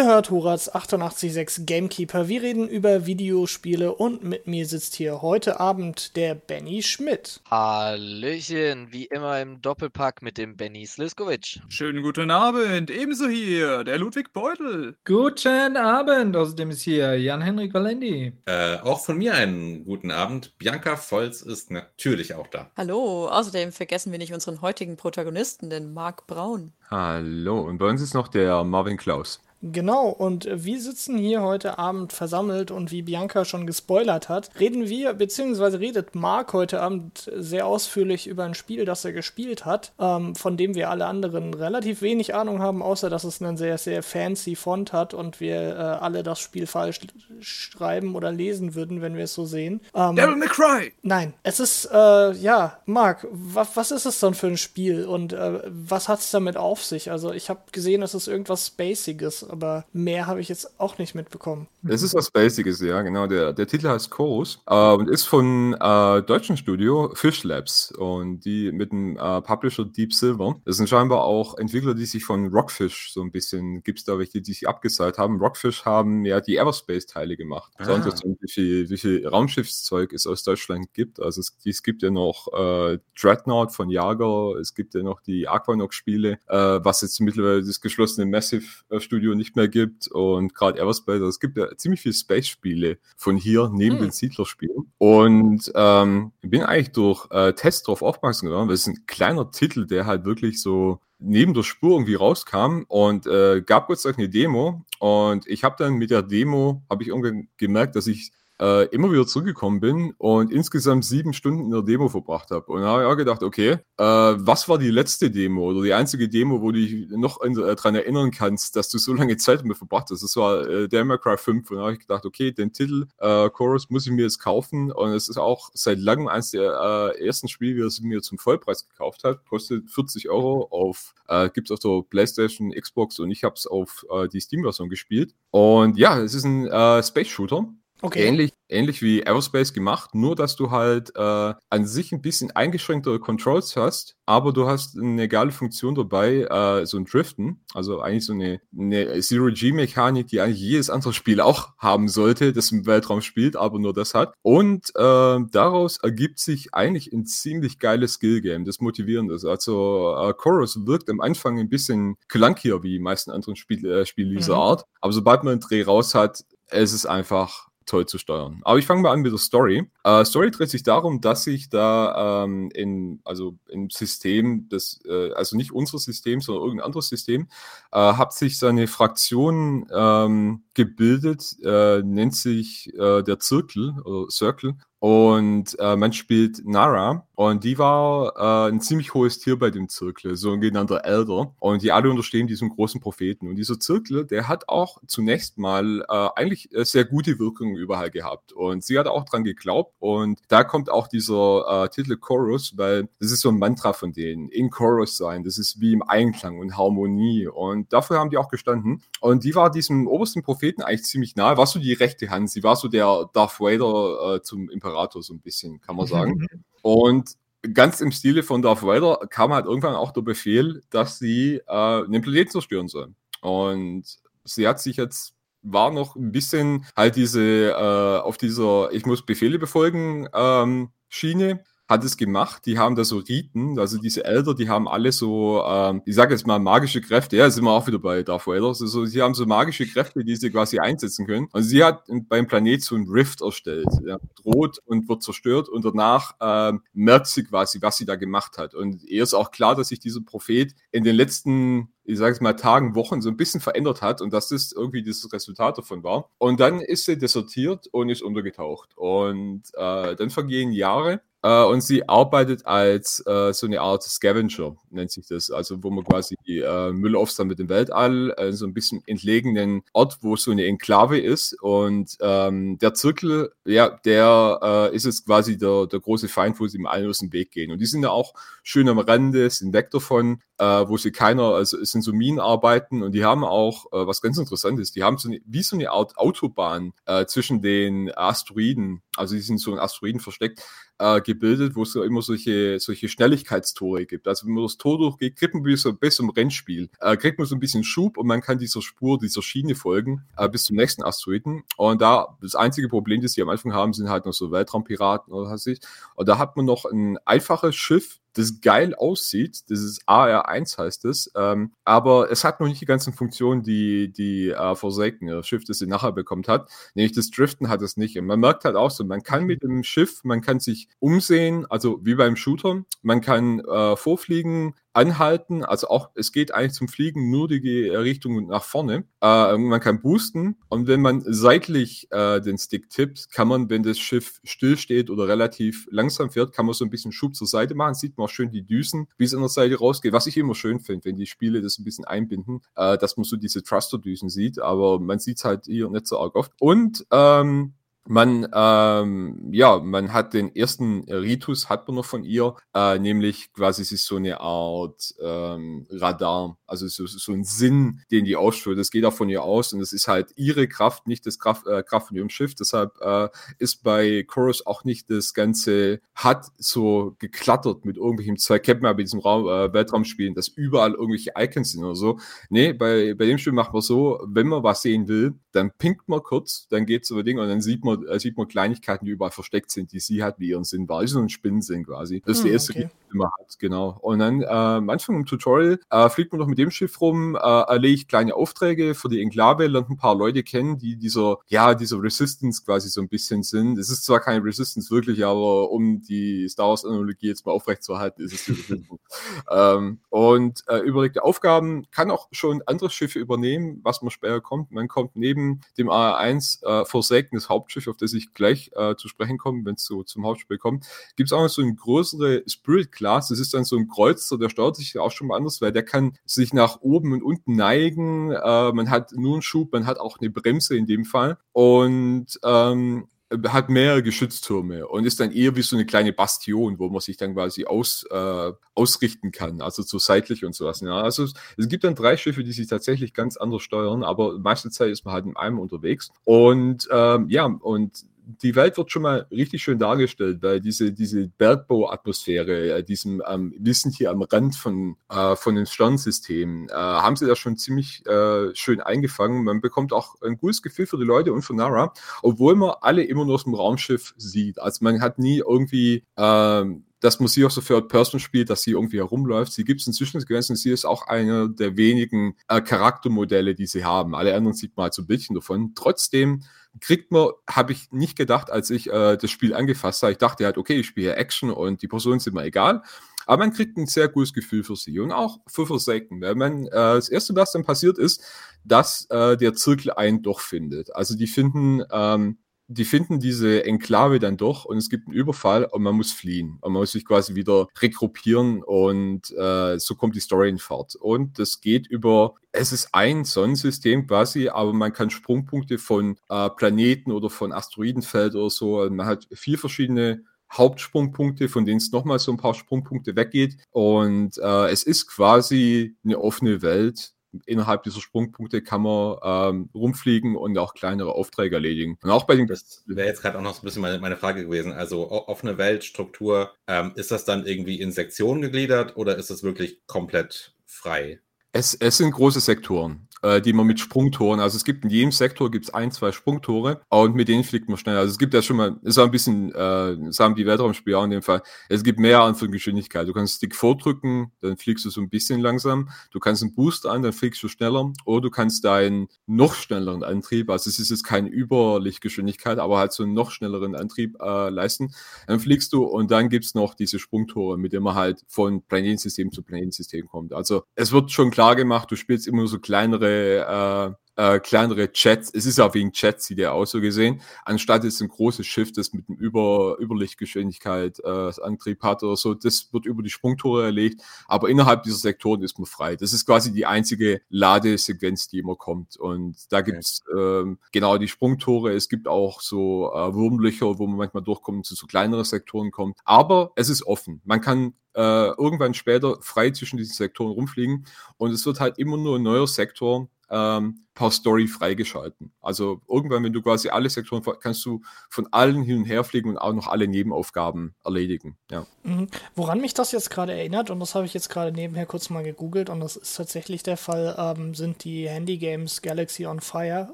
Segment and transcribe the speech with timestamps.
[0.00, 2.26] Ihr hört Horaz 886 Gamekeeper.
[2.26, 7.42] Wir reden über Videospiele und mit mir sitzt hier heute Abend der Benny Schmidt.
[7.50, 11.60] Hallöchen, wie immer im Doppelpack mit dem Benny Sliskovic.
[11.68, 14.96] Schönen guten Abend, ebenso hier der Ludwig Beutel.
[15.04, 18.32] Guten Abend, außerdem ist hier Jan-Henrik Valendi.
[18.46, 20.56] Äh, auch von mir einen guten Abend.
[20.56, 22.70] Bianca Volz ist natürlich auch da.
[22.74, 26.72] Hallo, außerdem vergessen wir nicht unseren heutigen Protagonisten, den Marc Braun.
[26.90, 29.42] Hallo, und bei uns ist noch der Marvin Klaus.
[29.62, 34.88] Genau, und wir sitzen hier heute Abend versammelt und wie Bianca schon gespoilert hat, reden
[34.88, 39.92] wir, beziehungsweise redet Marc heute Abend sehr ausführlich über ein Spiel, das er gespielt hat,
[39.98, 43.76] ähm, von dem wir alle anderen relativ wenig Ahnung haben, außer dass es einen sehr,
[43.76, 47.00] sehr fancy Font hat und wir äh, alle das Spiel falsch
[47.40, 49.82] schreiben oder lesen würden, wenn wir es so sehen.
[49.94, 50.92] Ähm, Devil May Cry!
[51.02, 55.34] Nein, es ist, äh, ja, Marc, wa was ist es dann für ein Spiel und
[55.34, 57.10] äh, was hat es damit auf sich?
[57.10, 61.14] Also ich habe gesehen, es ist irgendwas Spaciges aber mehr habe ich jetzt auch nicht
[61.14, 61.68] mitbekommen.
[61.86, 63.26] Es ist was Basics, ja, genau.
[63.26, 68.40] Der, der Titel heißt Chorus äh, und ist von äh, deutschen Studio Fish Labs und
[68.44, 70.60] die mit dem äh, Publisher Deep Silver.
[70.64, 74.18] Das sind scheinbar auch Entwickler, die sich von Rockfish so ein bisschen, gibt es da
[74.18, 75.38] welche, die sich abgeseilt haben.
[75.38, 77.72] Rockfish haben ja die Everspace-Teile gemacht.
[77.76, 77.84] Ah.
[77.84, 81.20] Sonst wie viel, wie viel Raumschiffszeug es aus Deutschland gibt.
[81.20, 85.48] Also es, es gibt ja noch äh, Dreadnought von Jager, es gibt ja noch die
[85.48, 90.06] Aquanox-Spiele, äh, was jetzt mittlerweile das geschlossene Massive-Studio nicht mehr gibt.
[90.08, 94.02] Und gerade Everspace, also es gibt ja ziemlich viele Space-Spiele von hier neben hm.
[94.02, 94.92] den Siedler-Spielen.
[94.98, 99.50] Und ähm, bin eigentlich durch äh, Tests darauf aufmerksam geworden, weil es ist ein kleiner
[99.50, 102.84] Titel, der halt wirklich so neben der Spur irgendwie rauskam.
[102.86, 104.84] Und äh, gab kurz eine Demo.
[105.00, 109.10] Und ich habe dann mit der Demo, habe ich irgendwie gemerkt, dass ich äh, immer
[109.10, 112.66] wieder zurückgekommen bin und insgesamt sieben Stunden in der Demo verbracht habe.
[112.66, 115.94] Und da habe ich auch gedacht, okay, äh, was war die letzte Demo oder die
[115.94, 119.60] einzige Demo, wo du dich noch äh, daran erinnern kannst, dass du so lange Zeit
[119.60, 120.22] damit verbracht hast?
[120.22, 121.70] Das war äh, Devil Cry 5.
[121.70, 124.92] Und da habe ich gedacht, okay, den Titel äh, Chorus muss ich mir jetzt kaufen.
[124.92, 128.36] Und es ist auch seit langem eines der äh, ersten Spiele, das ich mir zum
[128.36, 129.40] Vollpreis gekauft habe.
[129.48, 133.66] Kostet 40 Euro auf, äh, gibt es auf der PlayStation, Xbox und ich habe es
[133.66, 135.34] auf die Steam-Version gespielt.
[135.50, 136.66] Und ja, es ist ein
[137.02, 137.68] Space-Shooter.
[138.02, 138.26] Okay.
[138.26, 143.20] Ähnlich, ähnlich wie Aerospace gemacht, nur dass du halt äh, an sich ein bisschen eingeschränktere
[143.20, 148.24] Controls hast, aber du hast eine geile Funktion dabei, äh, so ein Driften, also eigentlich
[148.24, 153.20] so eine, eine Zero-G-Mechanik, die eigentlich jedes andere Spiel auch haben sollte, das im Weltraum
[153.20, 154.34] spielt, aber nur das hat.
[154.42, 159.44] Und äh, daraus ergibt sich eigentlich ein ziemlich geiles Skill-Game, das motivierend ist.
[159.44, 164.06] Also äh, Chorus wirkt am Anfang ein bisschen clunkier wie die meisten anderen Spiel, äh,
[164.06, 164.60] Spiele dieser mhm.
[164.60, 168.60] Art, aber sobald man einen Dreh raus hat, es ist einfach toll zu steuern.
[168.62, 169.90] Aber ich fange mal an mit der Story.
[170.04, 175.32] Äh, Story dreht sich darum, dass sich da ähm, in, also im System, des, äh,
[175.32, 177.48] also nicht unser System, sondern irgendein anderes System,
[177.92, 184.76] äh, hat sich seine Fraktion ähm, gebildet, äh, nennt sich äh, der Zirkel oder Circle
[185.00, 189.88] und äh, man spielt Nara und die war äh, ein ziemlich hohes Tier bei dem
[189.88, 191.54] Zirkel, so ein genannter Elder.
[191.58, 193.48] Und die alle unterstehen diesem großen Propheten.
[193.48, 198.10] Und dieser Zirkel, der hat auch zunächst mal äh, eigentlich äh, sehr gute Wirkungen überall
[198.10, 198.52] gehabt.
[198.52, 199.94] Und sie hat auch dran geglaubt.
[200.00, 204.12] Und da kommt auch dieser äh, Titel Chorus, weil das ist so ein Mantra von
[204.12, 204.50] denen.
[204.50, 207.46] In Chorus sein, das ist wie im Einklang und Harmonie.
[207.46, 209.02] Und dafür haben die auch gestanden.
[209.22, 211.56] Und die war diesem obersten Propheten eigentlich ziemlich nahe.
[211.56, 212.50] War so die rechte Hand.
[212.50, 214.89] Sie war so der Darth Vader äh, zum Imperator.
[214.90, 216.46] Imperator so ein bisschen, kann man sagen.
[216.82, 217.36] Und
[217.74, 222.08] ganz im Stile von Darth Vader kam halt irgendwann auch der Befehl, dass sie äh,
[222.08, 223.14] den Planeten zerstören sollen.
[223.42, 224.04] Und
[224.44, 229.26] sie hat sich jetzt war noch ein bisschen halt diese äh, auf dieser ich muss
[229.26, 232.64] Befehle befolgen ähm, Schiene hat es gemacht.
[232.66, 236.32] Die haben da so Riten, also diese Elder, die haben alle so, ähm, ich sage
[236.32, 237.36] jetzt mal magische Kräfte.
[237.36, 238.68] Ja, sind wir auch wieder bei Darth Vader.
[238.68, 241.48] Also, sie haben so magische Kräfte, die sie quasi einsetzen können.
[241.52, 243.88] Und sie hat beim Planet so ein Rift erstellt.
[244.06, 248.56] Ja, droht und wird zerstört und danach ähm, merkt sie quasi, was sie da gemacht
[248.56, 248.76] hat.
[248.76, 252.40] Und ihr ist auch klar, dass sich dieser Prophet in den letzten ich sage es
[252.40, 256.02] mal, Tagen, Wochen so ein bisschen verändert hat und dass das irgendwie das Resultat davon
[256.02, 256.28] war.
[256.38, 258.96] Und dann ist sie desertiert und ist untergetaucht.
[258.96, 264.76] Und äh, dann vergehen Jahre äh, und sie arbeitet als äh, so eine Art Scavenger,
[264.90, 265.50] nennt sich das.
[265.50, 270.18] Also wo man quasi äh, Müll aufsammelt im Weltall, äh, so ein bisschen entlegenen Ort,
[270.20, 271.60] wo so eine Enklave ist.
[271.62, 276.66] Und ähm, der Zirkel, ja, der äh, ist jetzt quasi der, der große Feind, wo
[276.66, 277.70] sie im allen aus dem Weg gehen.
[277.70, 281.54] Und die sind ja auch schön am Rande, sind weg davon, äh, wo sie keiner,
[281.54, 285.02] also es sind so Minenarbeiten und die haben auch, äh, was ganz interessant ist, die
[285.02, 289.58] haben so eine, wie so eine Art Autobahn äh, zwischen den Asteroiden, also die sind
[289.58, 290.62] so in Asteroiden versteckt,
[291.00, 294.28] äh, gebildet, wo es immer solche, solche Schnelligkeitstore gibt.
[294.28, 297.46] Also wenn man das Tor durchgeht, kriegt man bis, bis zum Rennspiel, äh, kriegt man
[297.46, 300.76] so ein bisschen Schub und man kann dieser Spur, dieser Schiene folgen äh, bis zum
[300.76, 301.64] nächsten Asteroiden.
[301.76, 305.32] Und da das einzige Problem, das sie am Anfang haben, sind halt noch so Weltraumpiraten
[305.32, 305.80] oder was weiß ich.
[306.14, 309.62] Und da hat man noch ein einfaches Schiff, das geil aussieht.
[309.68, 311.30] Das ist AR1 heißt es.
[311.36, 315.64] Ähm, aber es hat noch nicht die ganzen Funktionen, die die äh, Forsaken, das Schiff,
[315.64, 316.70] das sie nachher bekommt hat.
[316.94, 318.18] Nämlich das Driften hat es nicht.
[318.18, 321.66] Und man merkt halt auch so, man kann mit dem Schiff, man kann sich umsehen,
[321.68, 322.84] also wie beim Shooter.
[323.02, 328.48] Man kann äh, vorfliegen, anhalten, also auch, es geht eigentlich zum Fliegen nur die Richtung
[328.48, 329.04] nach vorne.
[329.22, 333.82] Äh, man kann boosten und wenn man seitlich äh, den Stick tippt, kann man, wenn
[333.82, 337.74] das Schiff stillsteht oder relativ langsam fährt, kann man so ein bisschen Schub zur Seite
[337.74, 340.36] machen, sieht man auch schön die Düsen, wie es an der Seite rausgeht, was ich
[340.36, 343.62] immer schön finde, wenn die Spiele das ein bisschen einbinden, äh, dass man so diese
[343.62, 346.52] Thruster-Düsen sieht, aber man sieht es halt hier nicht so arg oft.
[346.58, 347.72] Und ähm,
[348.10, 353.52] man, ähm, ja, man hat den ersten Ritus, hat man noch von ihr, äh, nämlich
[353.52, 358.34] quasi es ist so eine Art ähm, Radar, also so, so ein Sinn, den die
[358.34, 358.80] ausführt.
[358.80, 361.68] Das geht auch von ihr aus und es ist halt ihre Kraft, nicht das Kraft,
[361.68, 362.56] äh, Kraft von ihrem Schiff.
[362.56, 363.28] Deshalb äh,
[363.58, 368.94] ist bei Chorus auch nicht das Ganze hat so geklattert mit irgendwelchen zwei Käppen bei
[368.94, 372.18] diesem Raum, äh, Weltraumspielen, dass überall irgendwelche Icons sind oder so.
[372.48, 376.08] Nee, bei, bei dem Spiel macht man so, wenn man was sehen will, dann pinkt
[376.08, 379.12] man kurz, dann geht so ein Ding und dann sieht man, sieht man Kleinigkeiten, die
[379.12, 381.02] überall versteckt sind, die sie hat, wie ihren Sinn war.
[381.02, 382.22] Ist so ein Spinnensinn quasi.
[382.24, 382.90] Das ist hm, die erste, okay.
[383.12, 383.98] die man hat, genau.
[384.00, 387.36] Und dann äh, am Anfang im Tutorial äh, fliegt man noch mit dem Schiff rum,
[387.36, 391.74] äh, erlegt kleine Aufträge für die Enklave, lernt ein paar Leute kennen, die dieser, ja,
[391.74, 393.78] dieser Resistance quasi so ein bisschen sind.
[393.78, 398.32] Es ist zwar keine Resistance wirklich, aber um die Star Wars-Analogie jetzt mal aufrechtzuerhalten, ist
[398.32, 399.00] es die Resistance.
[399.50, 404.70] ähm, und äh, überlegte Aufgaben kann auch schon andere Schiffe übernehmen, was man später kommt.
[404.70, 409.08] Man kommt neben dem AR1 äh, Forsaken, das Hauptschiff, auf das ich gleich äh, zu
[409.08, 410.86] sprechen komme, wenn es so zum Hauptspiel kommt,
[411.16, 413.28] gibt es auch noch so eine größere Spirit Class.
[413.28, 415.84] Das ist dann so ein Kreuzer, der steuert sich auch schon mal anders, weil der
[415.84, 418.30] kann sich nach oben und unten neigen.
[418.30, 421.38] Äh, man hat nur einen Schub, man hat auch eine Bremse in dem Fall.
[421.52, 423.08] Und ähm,
[423.48, 427.16] hat mehrere Geschütztürme und ist dann eher wie so eine kleine Bastion, wo man sich
[427.16, 430.80] dann quasi aus, äh, ausrichten kann, also so seitlich und sowas.
[430.80, 434.38] Ja, also es, es, gibt dann drei Schiffe, die sich tatsächlich ganz anders steuern, aber
[434.38, 436.10] meiste Zeit ist man halt in einem unterwegs.
[436.24, 438.04] Und ähm, ja, und
[438.42, 443.54] die Welt wird schon mal richtig schön dargestellt, weil diese, diese Bergbauatmosphäre, äh, diesem, ähm,
[443.58, 447.56] wir sind hier am Rand von, äh, von den Sternsystemen, äh, haben sie da schon
[447.56, 449.44] ziemlich äh, schön eingefangen.
[449.44, 451.92] Man bekommt auch ein gutes Gefühl für die Leute und für Nara,
[452.22, 454.58] obwohl man alle immer nur aus dem Raumschiff sieht.
[454.60, 458.72] Also man hat nie irgendwie ähm, dass man sie auch so Third-Person spielt, dass sie
[458.72, 459.52] irgendwie herumläuft.
[459.52, 460.54] Sie gibt es inzwischen gewesen.
[460.54, 464.14] Sie ist auch einer der wenigen äh, Charaktermodelle, die sie haben.
[464.14, 465.72] Alle anderen sieht man halt so ein bisschen davon.
[465.74, 466.42] Trotzdem
[466.80, 470.12] kriegt man, habe ich nicht gedacht, als ich äh, das Spiel angefasst habe.
[470.12, 472.82] Ich dachte halt, okay, ich spiele Action und die Personen sind mir egal.
[473.26, 476.20] Aber man kriegt ein sehr gutes Gefühl für sie und auch für Forsaken.
[476.20, 478.22] Weil man, äh, das erste, was dann passiert ist,
[478.64, 480.94] dass äh, der Zirkel einen doch findet.
[480.94, 482.38] Also die finden, ähm,
[482.72, 486.58] die finden diese Enklave dann doch und es gibt einen Überfall und man muss fliehen.
[486.60, 490.94] Und man muss sich quasi wieder regruppieren und äh, so kommt die Story in Fahrt.
[490.94, 496.48] Und das geht über, es ist ein Sonnensystem quasi, aber man kann Sprungpunkte von äh,
[496.50, 500.22] Planeten oder von Asteroidenfeld oder so, also man hat vier verschiedene
[500.52, 503.56] Hauptsprungpunkte, von denen es nochmal so ein paar Sprungpunkte weggeht.
[503.70, 507.14] Und äh, es ist quasi eine offene Welt,
[507.46, 511.98] innerhalb dieser Sprungpunkte kann man ähm, rumfliegen und auch kleinere Aufträge erledigen.
[512.02, 512.46] Und auch bei den.
[512.46, 514.72] Das wäre jetzt gerade auch noch so ein bisschen meine, meine Frage gewesen.
[514.72, 519.80] Also offene Weltstruktur, ähm, ist das dann irgendwie in Sektionen gegliedert oder ist es wirklich
[519.86, 521.20] komplett frei?
[521.52, 525.12] Es, es sind große Sektoren äh, die man mit Sprungtoren, also es gibt in jedem
[525.12, 527.96] Sektor gibt's ein, zwei Sprungtore und mit denen fliegt man schnell.
[527.96, 531.04] Also es gibt ja schon mal, ist auch ein bisschen, äh, sagen die Weltraumspieler auch
[531.04, 533.06] in dem Fall, es gibt mehr Arten von Geschwindigkeit.
[533.06, 535.90] Du kannst Stick vordrücken, dann fliegst du so ein bisschen langsam.
[536.10, 537.92] Du kannst einen Boost an, dann fliegst du schneller.
[538.04, 542.92] Oder du kannst deinen noch schnelleren Antrieb, also es ist jetzt keine Überlichtgeschwindigkeit, aber halt
[542.92, 544.94] so einen noch schnelleren Antrieb äh, leisten.
[545.26, 549.32] Dann fliegst du und dann gibt's noch diese Sprungtore, mit denen man halt von Planetensystem
[549.32, 550.32] zu Planetensystem kommt.
[550.32, 554.92] Also es wird schon klar gemacht, du spielst immer so kleinere kleinere, äh, äh, kleinere
[554.92, 555.32] Chats.
[555.32, 558.72] Es ist auch wegen Chats, sieht er aus so gesehen, anstatt jetzt ein großes Schiff,
[558.72, 562.34] das mit einem Über Überlichtgeschwindigkeit äh, Antrieb hat oder so.
[562.34, 565.96] Das wird über die Sprungtore erlegt, aber innerhalb dieser Sektoren ist man frei.
[565.96, 568.96] Das ist quasi die einzige Ladesequenz, die immer kommt.
[568.96, 570.20] Und da gibt's okay.
[570.20, 571.72] ähm, genau die Sprungtore.
[571.72, 575.70] Es gibt auch so äh, Wurmlöcher, wo man manchmal durchkommt und zu so kleinere Sektoren
[575.70, 575.98] kommt.
[576.04, 577.22] Aber es ist offen.
[577.24, 580.86] Man kann äh, irgendwann später frei zwischen diesen Sektoren rumfliegen.
[581.16, 585.30] Und es wird halt immer nur ein neuer Sektor ähm, per Story freigeschalten.
[585.42, 589.28] Also irgendwann, wenn du quasi alle Sektoren kannst du von allen hin und her fliegen
[589.28, 591.36] und auch noch alle Nebenaufgaben erledigen.
[591.50, 591.66] Ja.
[591.82, 592.08] Mhm.
[592.34, 595.22] Woran mich das jetzt gerade erinnert, und das habe ich jetzt gerade nebenher kurz mal
[595.22, 599.90] gegoogelt, und das ist tatsächlich der Fall, ähm, sind die Handy-Games Galaxy on Fire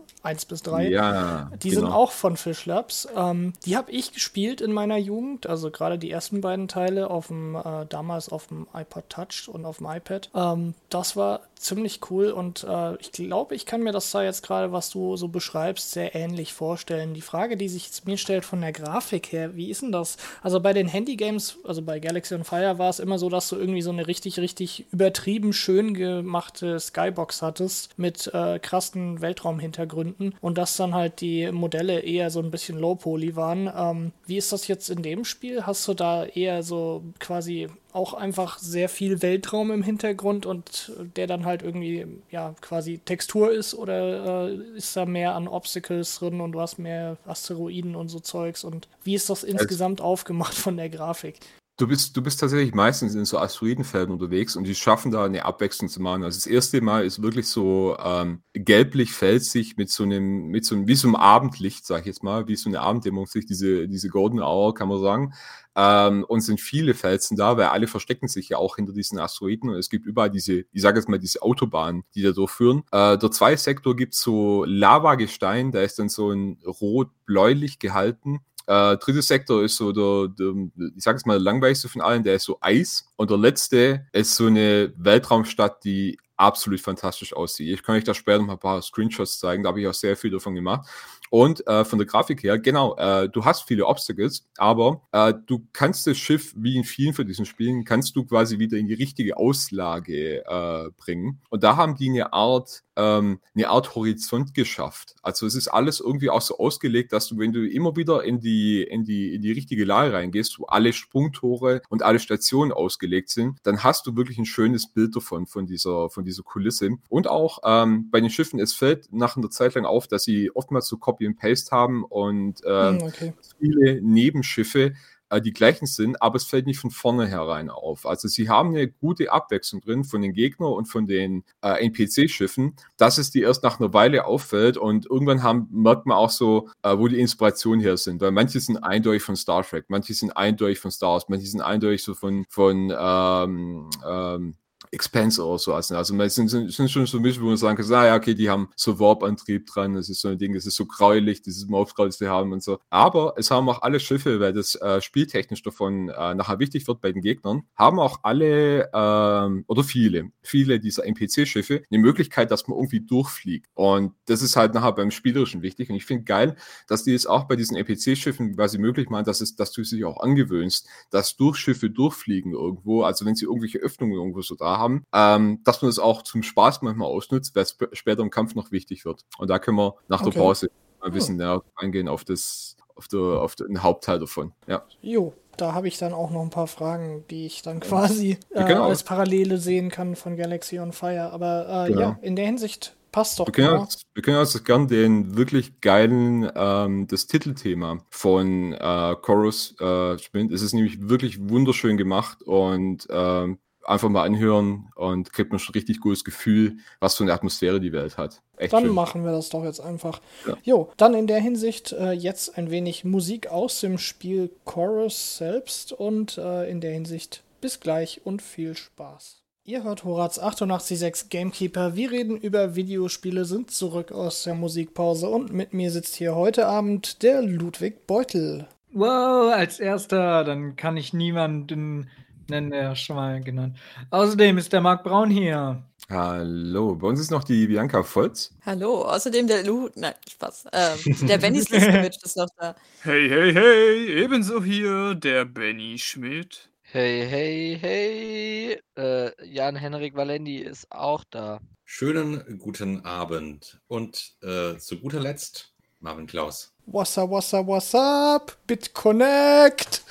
[0.22, 0.88] 1 bis 3.
[0.88, 1.80] Ja, Die genau.
[1.80, 3.08] sind auch von Fish Labs.
[3.16, 7.26] Ähm, die habe ich gespielt in meiner Jugend, also gerade die ersten beiden Teile auf
[7.26, 10.30] dem, äh, damals auf dem iPod Touch und auf dem iPad.
[10.32, 14.42] Ähm, das war ziemlich cool und äh, ich glaube, ich kann mir das da jetzt
[14.42, 17.14] gerade, was du so beschreibst, sehr ähnlich vorstellen.
[17.14, 20.16] Die Frage, die sich jetzt mir stellt von der Grafik her, wie ist denn das?
[20.42, 23.56] Also bei den Handy-Games, also bei Galaxy on Fire war es immer so, dass du
[23.56, 30.58] irgendwie so eine richtig, richtig übertrieben schön gemachte Skybox hattest mit äh, krassen Weltraumhintergründen und
[30.58, 33.70] dass dann halt die Modelle eher so ein bisschen low-poly waren.
[33.74, 35.66] Ähm, wie ist das jetzt in dem Spiel?
[35.66, 41.26] Hast du da eher so quasi auch einfach sehr viel Weltraum im Hintergrund und der
[41.26, 46.40] dann halt irgendwie ja quasi Textur ist oder äh, ist da mehr an Obstacles drin
[46.40, 50.76] und du hast mehr Asteroiden und so Zeugs und wie ist das insgesamt aufgemacht von
[50.76, 51.40] der Grafik?
[51.78, 55.44] Du bist, du bist tatsächlich meistens in so Asteroidenfeldern unterwegs und die schaffen da eine
[55.44, 56.24] Abwechslung zu machen.
[56.24, 60.88] Also das erste Mal ist wirklich so ähm, gelblich-felsig mit so einem, mit so einem,
[60.88, 64.40] wie so einem Abendlicht, sag ich jetzt mal, wie so eine Abenddämmerungssicht, diese, diese Golden
[64.40, 65.34] Hour, kann man sagen.
[65.78, 69.68] Ähm, und sind viele Felsen da, weil alle verstecken sich ja auch hinter diesen Asteroiden
[69.68, 72.82] und es gibt überall diese, ich sage jetzt mal, diese Autobahnen, die da durchführen.
[72.92, 78.40] Äh, der zweite Sektor gibt so Lavagestein, da ist dann so ein rot-bläulich gehalten.
[78.66, 80.54] Äh, dritte Sektor ist so der, der
[80.96, 83.12] ich sage es mal, der langweiligste von allen, der ist so Eis.
[83.16, 87.72] Und der letzte ist so eine Weltraumstadt, die absolut fantastisch aussieht.
[87.72, 90.16] Ich kann euch da später noch ein paar Screenshots zeigen, da habe ich auch sehr
[90.16, 90.88] viel davon gemacht.
[91.30, 95.66] Und äh, von der Grafik her, genau, äh, du hast viele Obstacles, aber äh, du
[95.72, 98.94] kannst das Schiff, wie in vielen von diesen Spielen, kannst du quasi wieder in die
[98.94, 101.40] richtige Auslage äh, bringen.
[101.50, 105.16] Und da haben die eine Art, ähm, eine Art Horizont geschafft.
[105.22, 108.40] Also es ist alles irgendwie auch so ausgelegt, dass du, wenn du immer wieder in
[108.40, 113.30] die, in die, in die richtige Lage reingehst, wo alle Sprungtore und alle Stationen ausgelegt
[113.30, 116.90] sind, dann hast du wirklich ein schönes Bild davon, von dieser, von dieser Kulisse.
[117.08, 120.50] Und auch ähm, bei den Schiffen, es fällt nach einer Zeit lang auf, dass sie
[120.54, 123.32] oftmals so Copy and Paste haben und ähm, Hm, okay.
[123.58, 124.92] viele Nebenschiffe
[125.30, 128.06] äh, die gleichen sind, aber es fällt nicht von vorne herein auf.
[128.06, 132.76] Also sie haben eine gute Abwechslung drin von den Gegnern und von den äh, NPC-Schiffen,
[132.96, 136.68] dass es die erst nach einer Weile auffällt und irgendwann haben, merkt man auch so,
[136.82, 140.36] äh, wo die Inspirationen her sind, weil manche sind eindeutig von Star Trek, manche sind
[140.36, 144.54] eindeutig von Star Wars, manche sind eindeutig so von, von ähm, ähm,
[144.96, 145.74] Expense oder so.
[145.74, 148.34] Also, also es sind, sind, schon so Mischungen, wo man sagen kann, ah, ja, okay,
[148.34, 151.66] die haben so Warp-Antrieb dran, das ist so ein Ding, das ist so gräulich, dieses
[151.68, 152.78] Morphgrau, das die haben und so.
[152.88, 157.00] Aber es haben auch alle Schiffe, weil das äh, spieltechnisch davon äh, nachher wichtig wird
[157.02, 162.66] bei den Gegnern, haben auch alle ähm, oder viele, viele dieser NPC-Schiffe eine Möglichkeit, dass
[162.66, 163.68] man irgendwie durchfliegt.
[163.74, 165.90] Und das ist halt nachher beim Spielerischen wichtig.
[165.90, 166.56] Und ich finde geil,
[166.88, 170.04] dass die es auch bei diesen NPC-Schiffen quasi möglich machen, dass, es, dass du dich
[170.04, 174.78] auch angewöhnst, dass durch Schiffe durchfliegen irgendwo, also wenn sie irgendwelche Öffnungen irgendwo so da
[174.78, 178.30] haben, ähm, dass man das auch zum Spaß manchmal ausnutzt, weil es sp später im
[178.30, 179.24] Kampf noch wichtig wird.
[179.38, 180.30] Und da können wir nach Okay.
[180.30, 184.52] der Pause mal ein bisschen näher eingehen auf das, auf, der, auf den Hauptteil davon.
[184.66, 184.84] Ja.
[185.02, 188.62] Jo, da habe ich dann auch noch ein paar Fragen, die ich dann quasi äh,
[188.74, 191.30] als Parallele sehen kann von Galaxy on Fire.
[191.32, 192.00] Aber äh, Genau.
[192.00, 195.80] ja, in der Hinsicht passt doch Wir können, uns, wir können uns gern den wirklich
[195.80, 200.52] geilen, ähm, das Titelthema von äh, Chorus äh, spielen.
[200.52, 205.74] Es ist nämlich wirklich wunderschön gemacht und ähm, einfach mal anhören und kriegt man schon
[205.74, 208.42] richtig gutes Gefühl, was für eine Atmosphäre die Welt hat.
[208.56, 208.94] Echt Dann schön.
[208.94, 210.20] machen wir das doch jetzt einfach.
[210.46, 210.56] Ja.
[210.62, 215.92] Jo, dann in der Hinsicht äh, jetzt ein wenig Musik aus dem Spiel Chorus selbst
[215.92, 219.42] und äh, in der Hinsicht bis gleich und viel Spaß.
[219.64, 221.96] Ihr hört Horaz 886 Gamekeeper.
[221.96, 226.68] Wir reden über Videospiele, sind zurück aus der Musikpause und mit mir sitzt hier heute
[226.68, 228.68] Abend der Ludwig Beutel.
[228.92, 232.08] Wow, als erster, dann kann ich niemanden
[232.50, 233.76] nennen, der schon mal genannt.
[234.10, 235.82] Außerdem ist der Marc Braun hier.
[236.08, 238.54] Hallo, bei uns ist noch die Bianca Volz.
[238.64, 239.88] Hallo, außerdem der Lu.
[239.96, 240.66] Nein, Spaß.
[240.72, 242.76] Ähm, der Benny Sliskovic ist noch da.
[243.02, 246.70] Hey, hey, hey, ebenso hier der Benny Schmidt.
[246.82, 248.80] Hey, hey, hey.
[248.96, 251.60] Äh, Jan-Henrik Valendi ist auch da.
[251.84, 253.80] Schönen guten Abend.
[253.88, 255.75] Und äh, zu guter Letzt
[256.06, 256.68] Marvin Klaus.
[256.84, 258.52] What's up, what's up, what's up?
[258.68, 260.02] BitConnect!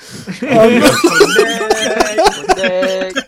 [0.44, 0.82] ähm,
[2.48, 3.25] Connect.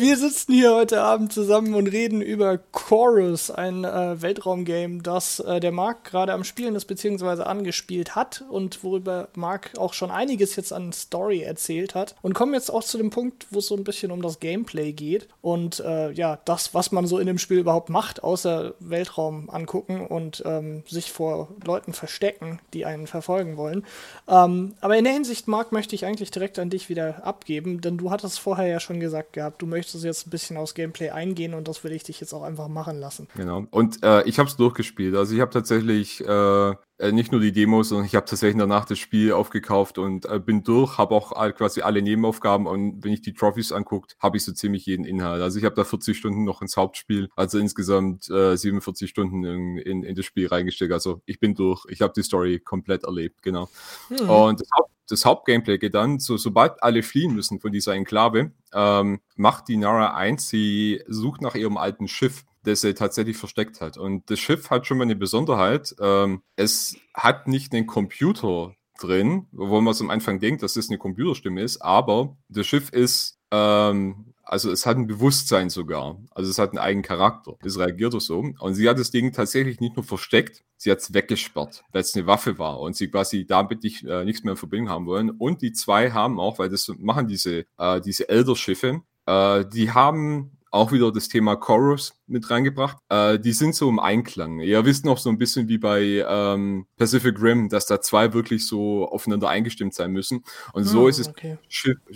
[0.00, 5.58] Wir sitzen hier heute Abend zusammen und reden über Chorus, ein äh, Weltraumgame, das äh,
[5.58, 10.54] der Marc gerade am Spielen ist, beziehungsweise angespielt hat und worüber Marc auch schon einiges
[10.54, 12.14] jetzt an Story erzählt hat.
[12.22, 14.92] Und kommen jetzt auch zu dem Punkt, wo es so ein bisschen um das Gameplay
[14.92, 19.50] geht und äh, ja, das, was man so in dem Spiel überhaupt macht, außer Weltraum
[19.50, 23.84] angucken und ähm, sich vor Leuten verstecken, die einen verfolgen wollen.
[24.28, 27.98] Ähm, aber in der Hinsicht, Marc, möchte ich eigentlich direkt an dich wieder abgeben, denn
[27.98, 31.54] du hattest vorher ja schon gesagt gehabt, du möchtest jetzt ein bisschen aufs Gameplay eingehen
[31.54, 33.28] und das will ich dich jetzt auch einfach machen lassen.
[33.36, 33.64] Genau.
[33.70, 35.14] Und äh, ich habe es durchgespielt.
[35.16, 38.84] Also ich habe tatsächlich äh, äh, nicht nur die Demos, sondern ich habe tatsächlich danach
[38.84, 43.22] das Spiel aufgekauft und äh, bin durch, habe auch quasi alle Nebenaufgaben und wenn ich
[43.22, 45.40] die Trophies anguckt, habe ich so ziemlich jeden Inhalt.
[45.40, 49.78] Also ich habe da 40 Stunden noch ins Hauptspiel, also insgesamt äh, 47 Stunden in,
[49.78, 50.92] in, in das Spiel reingesteckt.
[50.92, 53.68] Also ich bin durch, ich habe die Story komplett erlebt, genau.
[54.08, 54.28] Hm.
[54.28, 58.52] Und das, Haupt, das Hauptgameplay geht dann, so, sobald alle fliehen müssen von dieser Enklave,
[58.74, 63.80] ähm, macht die Nara 1, sie sucht nach ihrem alten Schiff das er tatsächlich versteckt
[63.80, 63.96] hat.
[63.96, 65.94] Und das Schiff hat schon mal eine Besonderheit.
[66.00, 70.98] Ähm, es hat nicht einen Computer drin, wo man am Anfang denkt, dass das eine
[70.98, 76.18] Computerstimme ist, aber das Schiff ist, ähm, also es hat ein Bewusstsein sogar.
[76.30, 77.56] Also es hat einen eigenen Charakter.
[77.62, 78.38] Es reagiert so.
[78.58, 82.14] Und sie hat das Ding tatsächlich nicht nur versteckt, sie hat es weggesperrt, weil es
[82.14, 85.30] eine Waffe war und sie quasi damit nicht, äh, nichts mehr in Verbindung haben wollen.
[85.30, 90.57] Und die zwei haben auch, weil das machen diese, äh, diese Elder-Schiffe, äh, die haben
[90.70, 92.98] auch wieder das Thema Chorus mit reingebracht.
[93.08, 94.60] Äh, die sind so im Einklang.
[94.60, 98.66] Ihr wisst noch so ein bisschen wie bei ähm, Pacific Rim, dass da zwei wirklich
[98.66, 100.44] so aufeinander eingestimmt sein müssen.
[100.72, 101.58] Und so hm, ist es okay.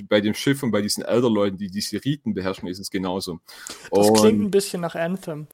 [0.09, 3.41] Bei dem Schiff und bei diesen Elder-Leuten, die diese Riten beherrschen, ist es genauso.
[3.91, 5.49] Das und klingt ein bisschen nach Anthem.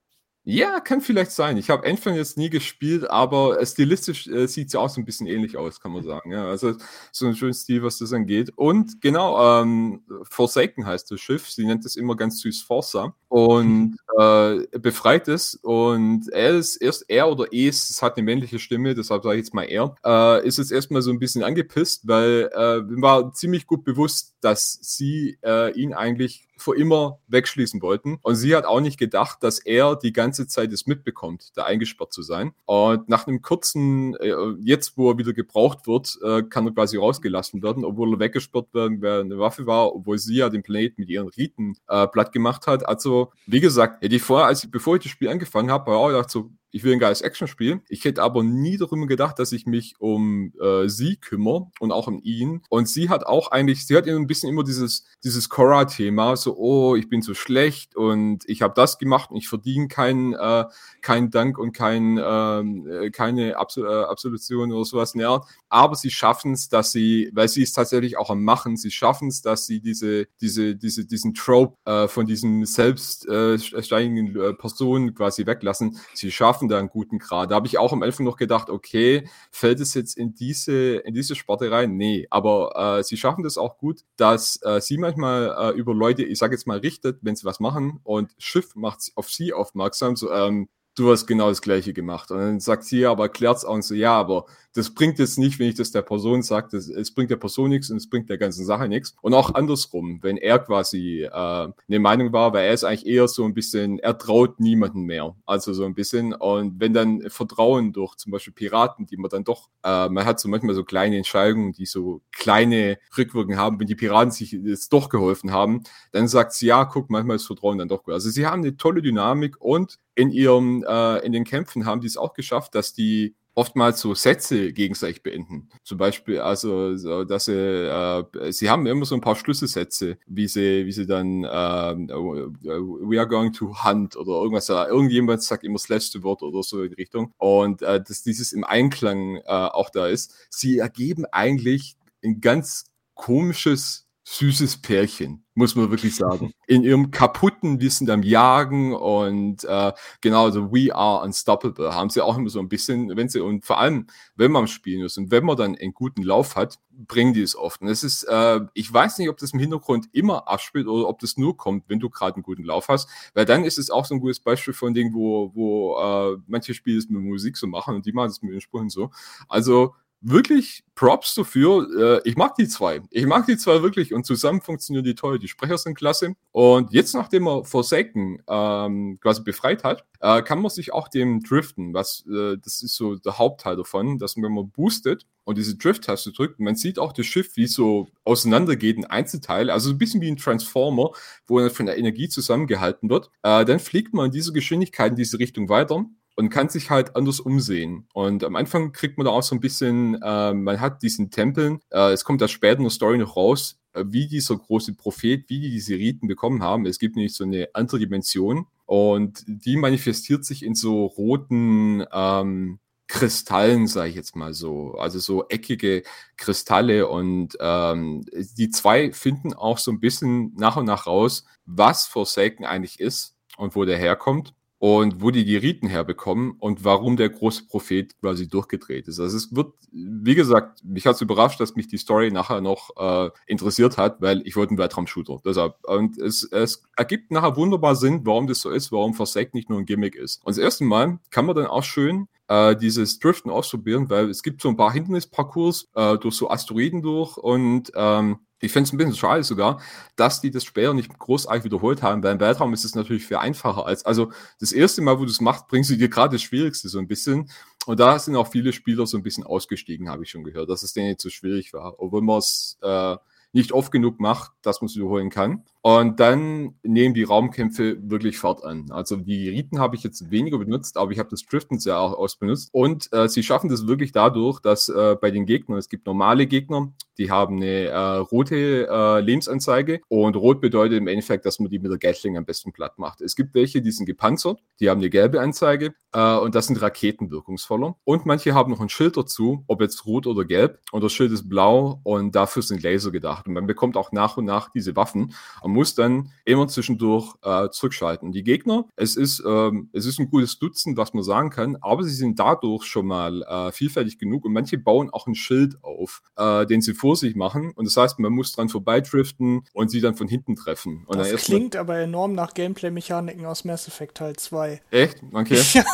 [0.51, 1.59] Ja, kann vielleicht sein.
[1.59, 5.05] Ich habe Endfang jetzt nie gespielt, aber stilistisch äh, sieht es ja auch so ein
[5.05, 6.33] bisschen ähnlich aus, kann man sagen.
[6.33, 6.73] Ja, also
[7.13, 8.51] so ein schöner Stil, was das angeht.
[8.57, 11.51] Und genau, ähm, Forsaken heißt das Schiff.
[11.51, 15.55] Sie nennt es immer ganz süß Forza und äh, befreit es.
[15.57, 19.45] Und er ist erst er oder es, es hat eine männliche Stimme, deshalb sage ich
[19.45, 23.67] jetzt mal er, äh, ist jetzt erstmal so ein bisschen angepisst, weil äh, war ziemlich
[23.67, 28.19] gut bewusst, dass sie äh, ihn eigentlich für immer wegschließen wollten.
[28.23, 32.13] Und sie hat auch nicht gedacht, dass er die ganze Zeit es mitbekommt, da eingesperrt
[32.13, 32.53] zu sein.
[32.67, 36.97] Und nach einem kurzen, äh, jetzt wo er wieder gebraucht wird, äh, kann er quasi
[36.97, 41.01] rausgelassen werden, obwohl er weggesperrt werden, wer eine Waffe war, obwohl sie ja den Planeten
[41.01, 42.87] mit ihren Riten äh, platt gemacht hat.
[42.89, 45.99] Also, wie gesagt, hätte ich vorher, als ich, bevor ich das Spiel angefangen habe, war
[45.99, 47.81] auch gedacht so, ich will ein geiles Actionspiel.
[47.89, 52.07] Ich hätte aber nie darüber gedacht, dass ich mich um äh, sie kümmere und auch
[52.07, 52.63] um ihn.
[52.69, 56.97] Und sie hat auch eigentlich, sie hat ein bisschen immer dieses, dieses Cora-Thema, so, oh,
[56.97, 60.65] ich bin so schlecht und ich habe das gemacht und ich verdiene keinen äh,
[61.01, 65.47] keinen Dank und kein, ähm, äh, keine Absol äh, Absolution oder sowas Art.
[65.69, 69.29] Aber sie schaffen es, dass sie, weil sie ist tatsächlich auch am Machen, sie schaffen
[69.29, 75.47] es, dass sie diese, diese, diese, diesen Trope äh, von diesen selbststeigenden äh, Personen quasi
[75.47, 75.99] weglassen.
[76.15, 77.51] Sie schaffen da einen guten Grad.
[77.51, 81.15] Da habe ich auch am Anfang noch gedacht, okay, fällt es jetzt in diese, in
[81.15, 81.97] diese Sparte rein?
[81.97, 86.25] Nee, aber äh, sie schaffen das auch gut, dass äh, sie manchmal äh, über Leute,
[86.25, 90.17] ich sage jetzt mal, richtet, wenn sie was machen und Schiff macht auf sie aufmerksam,
[90.17, 92.31] so, ähm, du hast genau das Gleiche gemacht.
[92.31, 94.47] Und dann sagt sie aber, erklärt es auch und so, ja, aber
[94.79, 97.71] das bringt jetzt nicht, wenn ich das der Person sage, das, es bringt der Person
[97.71, 99.13] nichts und es bringt der ganzen Sache nichts.
[99.23, 103.27] Und auch andersrum, wenn er quasi äh, eine Meinung war, weil er ist eigentlich eher
[103.27, 105.35] so ein bisschen, er traut niemanden mehr.
[105.47, 106.33] Also so ein bisschen.
[106.33, 110.39] Und wenn dann Vertrauen durch zum Beispiel Piraten, die man dann doch, äh, man hat
[110.39, 114.93] so manchmal so kleine Entscheidungen, die so kleine Rückwirkungen haben, wenn die Piraten sich jetzt
[114.93, 118.15] doch geholfen haben, dann sagt sie, ja, guck, manchmal ist Vertrauen dann doch gut.
[118.15, 122.07] Also sie haben eine tolle Dynamik und in ihrem, äh, in den Kämpfen haben die
[122.07, 125.69] es auch geschafft, dass die oftmals so Sätze gegenseitig beenden.
[125.83, 130.47] Zum Beispiel, also, so, dass sie, äh, sie haben immer so ein paar Schlüsselsätze, wie
[130.47, 134.69] sie, wie sie dann, äh, we are going to hunt oder irgendwas.
[134.69, 137.33] Irgendjemand sagt immer das letzte Wort oder so in Richtung.
[137.37, 140.35] Und äh, dass dieses im Einklang äh, auch da ist.
[140.51, 146.53] Sie ergeben eigentlich ein ganz komisches süßes Pärchen, muss man wirklich sagen.
[146.67, 152.23] In ihrem kaputten Wissen am Jagen und äh, genau so We Are Unstoppable haben sie
[152.23, 155.31] auch immer so ein bisschen, wenn sie und vor allem, wenn man spielen ist und
[155.31, 157.81] wenn man dann einen guten Lauf hat, bringen die es oft.
[157.81, 161.21] Und es ist, äh, ich weiß nicht, ob das im Hintergrund immer abspielt oder ob
[161.21, 164.05] das nur kommt, wenn du gerade einen guten Lauf hast, weil dann ist es auch
[164.05, 167.67] so ein gutes Beispiel von Dingen, wo, wo äh, manche Spiele es mit Musik so
[167.67, 169.11] machen und die machen es mit den Sprüchen so.
[169.49, 172.21] Also wirklich Props dafür.
[172.25, 173.01] Äh, ich mag die zwei.
[173.11, 175.39] Ich mag die zwei wirklich und zusammen funktionieren die toll.
[175.39, 176.35] Die Sprecher sind klasse.
[176.53, 181.43] Und jetzt, nachdem er Forsaken ähm, quasi befreit hat, äh, kann man sich auch dem
[181.43, 181.95] driften.
[181.95, 186.33] Was, äh, das ist so der Hauptteil davon, dass wenn man boostet und diese Drift-Taste
[186.33, 189.73] drückt, man sieht auch das Schiff, wie so auseinandergeht in Einzelteile.
[189.73, 191.13] Also ein bisschen wie ein Transformer,
[191.47, 193.31] wo er von der Energie zusammengehalten wird.
[193.43, 196.05] Äh, dann fliegt man in dieser Geschwindigkeit in diese Richtung weiter
[196.39, 198.07] und kann sich halt anders umsehen.
[198.13, 201.81] Und am Anfang kriegt man da auch so ein bisschen, äh, man hat diesen Tempeln,
[201.91, 205.51] äh, es kommt da später in der Story noch raus, äh, wie dieser große Prophet,
[205.51, 206.87] wie die diese Riten bekommen haben.
[206.87, 212.79] Es gibt nämlich so eine andere Dimension und die manifestiert sich in so roten ähm,
[213.09, 216.05] Kristallen, sage ich jetzt mal so, also so eckige
[216.37, 218.25] Kristalle und ähm,
[218.57, 223.35] die zwei finden auch so ein bisschen nach und nach raus, was Forsaken eigentlich ist
[223.57, 228.19] und wo der herkommt und wo die die Riten herbekommen und warum der große Prophet
[228.21, 229.19] quasi durchgedreht ist.
[229.19, 232.91] Also es wird, wie gesagt, mich hat es überrascht, dass mich die Story nachher noch
[232.97, 235.39] äh, interessiert hat, weil ich wollte einen Weltraum-Shooter.
[235.45, 235.75] Deshalb.
[235.85, 239.79] Und es, es ergibt nachher wunderbar Sinn, warum das so ist, warum Forsake nicht nur
[239.79, 240.45] ein Gimmick ist.
[240.45, 244.43] Und das erste Mal kann man dann auch schön äh, dieses Driften ausprobieren, weil es
[244.43, 248.93] gibt so ein paar Hindernisparcours äh, durch so Asteroiden durch und ähm, ich finde es
[248.93, 249.81] ein bisschen schade sogar,
[250.17, 253.37] dass die das später nicht großartig wiederholt haben, weil im Weltraum ist es natürlich viel
[253.37, 256.43] einfacher als, also das erste Mal, wo du es machst, bringst du dir gerade das
[256.43, 257.51] Schwierigste so ein bisschen.
[257.87, 260.83] Und da sind auch viele Spieler so ein bisschen ausgestiegen, habe ich schon gehört, dass
[260.83, 261.95] es denen nicht so schwierig war.
[261.99, 263.17] Obwohl man es äh,
[263.53, 265.65] nicht oft genug macht, dass man es wiederholen kann.
[265.89, 268.91] Und dann nehmen die Raumkämpfe wirklich Fahrt an.
[268.91, 272.13] Also die Riten habe ich jetzt weniger benutzt, aber ich habe das Driften sehr auch
[272.13, 272.69] ausbenutzt.
[272.73, 276.47] Und äh, sie schaffen das wirklich dadurch, dass äh, bei den Gegnern, es gibt normale
[276.47, 281.71] Gegner, die haben eine äh, rote äh, Lebensanzeige und rot bedeutet im Endeffekt, dass man
[281.71, 283.23] die mit der Gatling am besten platt macht.
[283.23, 286.81] Es gibt welche, die sind gepanzert, die haben eine gelbe Anzeige äh, und das sind
[286.83, 287.97] raketenwirkungsvoller.
[288.05, 290.81] Und manche haben noch ein Schild dazu, ob jetzt rot oder gelb.
[290.93, 293.47] Und das Schild ist blau und dafür sind Laser gedacht.
[293.47, 295.35] Und man bekommt auch nach und nach diese Waffen.
[295.63, 298.33] Man muss dann immer zwischendurch äh, zurückschalten.
[298.33, 302.03] Die Gegner, es ist, ähm, es ist ein gutes Dutzend, was man sagen kann, aber
[302.03, 306.21] sie sind dadurch schon mal äh, vielfältig genug und manche bauen auch ein Schild auf,
[306.37, 307.71] äh, den sie vor sich machen.
[307.77, 311.05] Und das heißt, man muss dran vorbeidriften und sie dann von hinten treffen.
[311.07, 314.81] Und das klingt aber enorm nach Gameplay-Mechaniken aus Mass Effect Teil 2.
[314.91, 315.23] Echt?
[315.33, 315.61] Okay.
[315.75, 315.85] ja,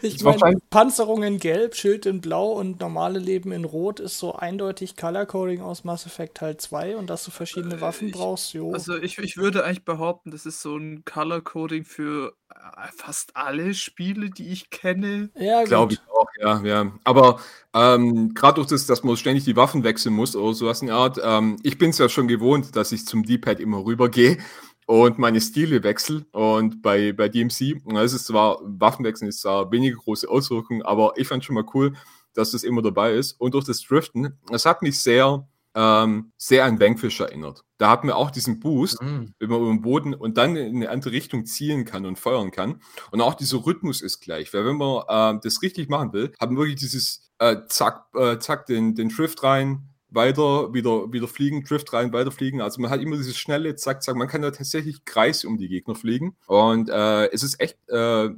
[0.00, 4.34] ich meine, Panzerung in Gelb, Schild in Blau und normale Leben in Rot ist so
[4.34, 8.14] eindeutig Color Coding aus Mass Effect Teil 2 und dass du verschiedene äh, Waffen ich,
[8.14, 8.72] brauchst, jo.
[8.72, 13.36] Also ich ich, würde eigentlich behaupten, das ist so ein Color Coding für äh, fast
[13.36, 15.30] alle Spiele, die ich kenne.
[15.34, 16.92] Ja, glaube ich auch, ja, ja.
[17.04, 17.40] Aber
[17.74, 20.96] ähm, gerade durch das, dass man ständig die Waffen wechseln muss oder sowas in der
[20.96, 24.38] Art, ähm, ich bin es ja schon gewohnt, dass ich zum D-Pad immer rübergehe
[24.86, 26.24] und meine Stile wechsle.
[26.32, 31.28] Und bei, bei DMC, das ist zwar, Waffenwechseln ist zwar weniger große Auswirkungen, aber ich
[31.28, 31.94] fand schon mal cool,
[32.34, 33.32] dass das immer dabei ist.
[33.32, 35.46] Und durch das Driften, das hat mich sehr
[35.78, 37.64] ähm, sehr an Vanquish erinnert.
[37.78, 39.32] Da hat man auch diesen Boost, mhm.
[39.38, 42.50] wenn man über den Boden und dann in eine andere Richtung zielen kann und feuern
[42.50, 42.82] kann.
[43.12, 46.56] Und auch dieser Rhythmus ist gleich, weil wenn man äh, das richtig machen will, haben
[46.56, 51.62] wir wirklich dieses äh, Zack, äh, Zack, den, den Drift rein, weiter, wieder, wieder fliegen,
[51.62, 52.60] Drift rein, weiter fliegen.
[52.60, 54.16] Also man hat immer dieses schnelle Zack, Zack.
[54.16, 56.36] Man kann da tatsächlich Kreis um die Gegner fliegen.
[56.46, 58.30] Und äh, es ist echt äh,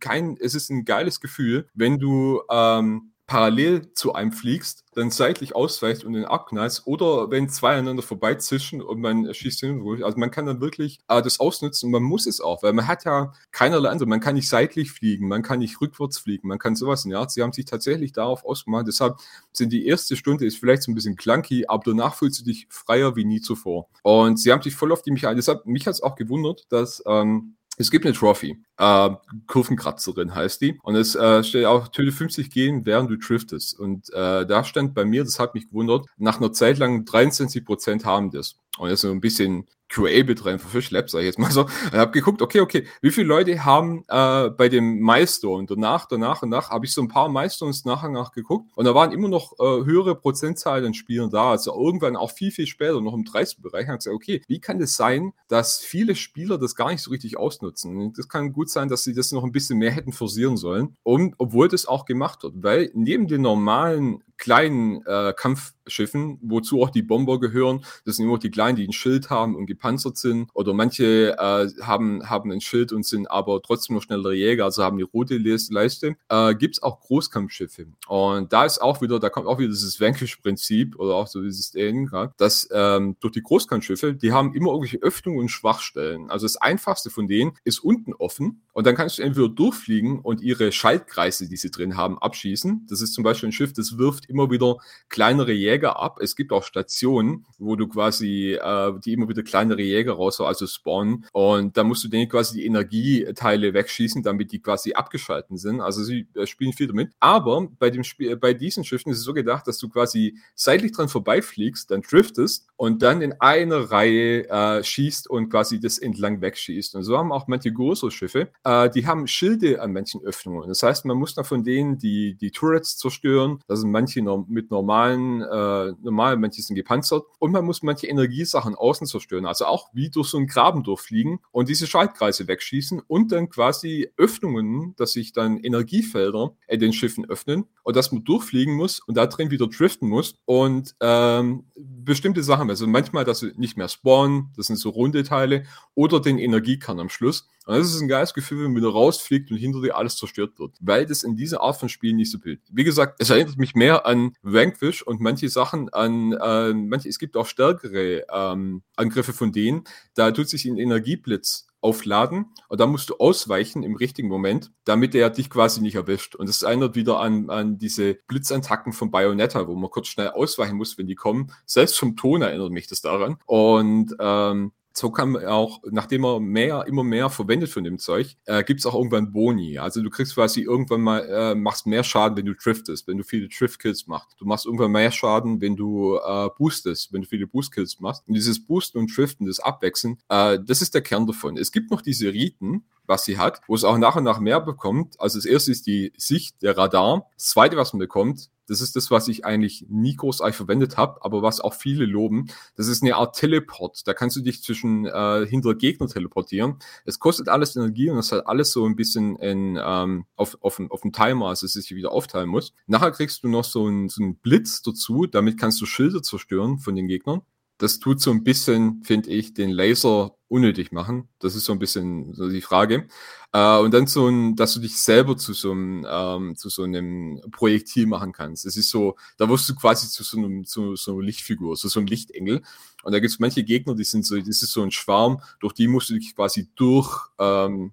[0.00, 5.54] kein, es ist ein geiles Gefühl, wenn du ähm, parallel zu einem fliegst, dann seitlich
[5.54, 10.02] ausweicht und den abknallst oder wenn zwei aneinander vorbeizischen und man schießt und ruhig.
[10.02, 12.88] Also man kann dann wirklich äh, das ausnutzen und man muss es auch, weil man
[12.88, 14.08] hat ja keinerlei andere.
[14.08, 17.04] Man kann nicht seitlich fliegen, man kann nicht rückwärts fliegen, man kann sowas.
[17.04, 18.88] Ja, sie haben sich tatsächlich darauf ausgemacht.
[18.88, 19.18] Deshalb
[19.52, 22.66] sind die erste Stunde ist vielleicht so ein bisschen clunky, aber danach fühlst du dich
[22.70, 23.88] freier wie nie zuvor.
[24.02, 25.36] Und sie haben sich voll auf die Mechanik.
[25.36, 28.58] Deshalb mich hat es auch gewundert, dass ähm, es gibt eine Trophy.
[28.76, 29.10] Äh,
[29.46, 30.78] Kurvenkratzerin heißt die.
[30.82, 33.78] Und es äh, steht auch, töte 50 gehen, während du driftest.
[33.78, 37.64] Und äh, da stand bei mir, das hat mich gewundert, nach einer Zeit lang 23
[37.64, 38.56] Prozent haben das.
[38.78, 41.66] Und ist so ein bisschen QA betreiben für Fish Labs, sag ich jetzt mal so.
[41.86, 46.42] Ich habe geguckt, okay, okay, wie viele Leute haben äh, bei dem Milestone danach, danach
[46.42, 49.52] und nach, habe ich so ein paar Milestones nachher nachgeguckt und da waren immer noch
[49.58, 51.50] äh, höhere Prozentzahlen an Spielern da.
[51.50, 54.78] Also irgendwann auch viel, viel später, noch im 30-Bereich, habe ich gesagt, okay, wie kann
[54.78, 57.96] das sein, dass viele Spieler das gar nicht so richtig ausnutzen?
[57.96, 60.96] Und das kann gut sein, dass sie das noch ein bisschen mehr hätten forcieren sollen,
[61.02, 66.90] und, obwohl das auch gemacht wird, weil neben den normalen kleinen äh, Kampfschiffen, wozu auch
[66.90, 67.84] die Bomber gehören.
[68.04, 70.50] Das sind immer die kleinen, die ein Schild haben und gepanzert sind.
[70.54, 74.82] Oder manche äh, haben, haben ein Schild und sind aber trotzdem noch schnellere Jäger, also
[74.82, 76.16] haben die rote Leiste.
[76.28, 77.88] Äh, Gibt es auch Großkampfschiffe.
[78.06, 81.72] Und da ist auch wieder, da kommt auch wieder dieses Vanquish-Prinzip oder auch so dieses
[81.72, 86.30] Ding, dass ähm, durch die Großkampfschiffe, die haben immer irgendwelche Öffnungen und Schwachstellen.
[86.30, 90.40] Also das einfachste von denen ist unten offen und dann kannst du entweder durchfliegen und
[90.40, 92.86] ihre Schaltkreise, die sie drin haben, abschießen.
[92.88, 94.76] Das ist zum Beispiel ein Schiff, das wirft immer wieder
[95.08, 96.18] kleinere Jäger ab.
[96.20, 100.66] Es gibt auch Stationen, wo du quasi, äh, die immer wieder kleinere Jäger raus, also
[100.66, 101.26] spawnen.
[101.32, 105.80] Und da musst du denen quasi die Energieteile wegschießen, damit die quasi abgeschalten sind.
[105.80, 107.12] Also sie äh, spielen viel damit.
[107.20, 110.92] Aber bei dem Spiel, bei diesen Schiffen ist es so gedacht, dass du quasi seitlich
[110.92, 116.40] dran vorbeifliegst, dann driftest und dann in eine Reihe äh, schießt und quasi das entlang
[116.40, 116.94] wegschießt.
[116.94, 120.68] Und so haben auch manche größere Schiffe, äh, die haben Schilde an manchen Öffnungen.
[120.68, 123.60] Das heißt, man muss dann von denen die, die Turrets zerstören.
[123.66, 127.24] Da sind manche no mit normalen, äh, normal, manche sind gepanzert.
[127.38, 129.46] Und man muss manche Energiesachen außen zerstören.
[129.46, 134.10] Also auch wie durch so einen Graben durchfliegen und diese Schaltkreise wegschießen und dann quasi
[134.16, 139.16] Öffnungen, dass sich dann Energiefelder in den Schiffen öffnen und dass man durchfliegen muss und
[139.16, 143.88] da drin wieder driften muss und ähm, bestimmte Sachen, also manchmal, dass sie nicht mehr
[143.88, 147.48] spawnen, das sind so runde Teile, oder den Energiekern am Schluss.
[147.68, 150.58] Und das ist ein geiles Gefühl, wenn man wieder rausfliegt und hinter dir alles zerstört
[150.58, 152.64] wird, weil das in dieser Art von Spielen nicht so bildet.
[152.72, 157.18] Wie gesagt, es erinnert mich mehr an Vanquish und manche Sachen an, äh, manche, es
[157.18, 162.90] gibt auch stärkere ähm, Angriffe von denen, da tut sich ein Energieblitz aufladen und dann
[162.90, 166.34] musst du ausweichen im richtigen Moment, damit er dich quasi nicht erwischt.
[166.36, 170.76] Und das erinnert wieder an, an diese Blitzattacken von Bayonetta, wo man kurz schnell ausweichen
[170.76, 171.52] muss, wenn die kommen.
[171.66, 173.36] Selbst vom Ton erinnert mich das daran.
[173.46, 178.36] Und ähm, so kann man auch, nachdem er mehr, immer mehr verwendet von dem Zeug,
[178.46, 179.78] äh, gibt es auch irgendwann Boni.
[179.78, 183.24] Also du kriegst quasi irgendwann mal, äh, machst mehr Schaden, wenn du driftest, wenn du
[183.24, 184.40] viele Drift-Kills machst.
[184.40, 188.26] Du machst irgendwann mehr Schaden, wenn du äh, boostest, wenn du viele Boost-Kills machst.
[188.26, 191.56] Und dieses Boosten und Driften, das Abwechseln, äh, das ist der Kern davon.
[191.56, 194.60] Es gibt noch diese Riten, was sie hat, wo es auch nach und nach mehr
[194.60, 195.18] bekommt.
[195.18, 197.26] Also das erste ist die Sicht, der Radar.
[197.36, 201.24] Das zweite, was man bekommt, das ist das, was ich eigentlich nie großartig verwendet habe,
[201.24, 202.46] aber was auch viele loben.
[202.76, 204.06] Das ist eine Art Teleport.
[204.06, 206.76] Da kannst du dich zwischen äh, hinter Gegner teleportieren.
[207.04, 210.80] Es kostet alles Energie und es hat alles so ein bisschen in, ähm, auf, auf,
[210.90, 212.74] auf dem Timer, also dass es sich wieder aufteilen muss.
[212.86, 215.26] Nachher kriegst du noch so einen, so einen Blitz dazu.
[215.26, 217.42] Damit kannst du Schilder zerstören von den Gegnern
[217.78, 221.28] das tut so ein bisschen, finde ich, den Laser unnötig machen.
[221.38, 223.06] Das ist so ein bisschen so die Frage.
[223.52, 226.82] Äh, und dann so ein, dass du dich selber zu so einem, ähm, zu so
[226.82, 228.66] einem Projektil machen kannst.
[228.66, 231.88] Das ist so, da wirst du quasi zu so einem, zu so einer Lichtfigur, zu
[231.88, 232.62] so einem Lichtengel.
[233.04, 235.72] Und da gibt es manche Gegner, die sind so, das ist so ein Schwarm, durch
[235.72, 237.92] die musst du dich quasi durch, ähm,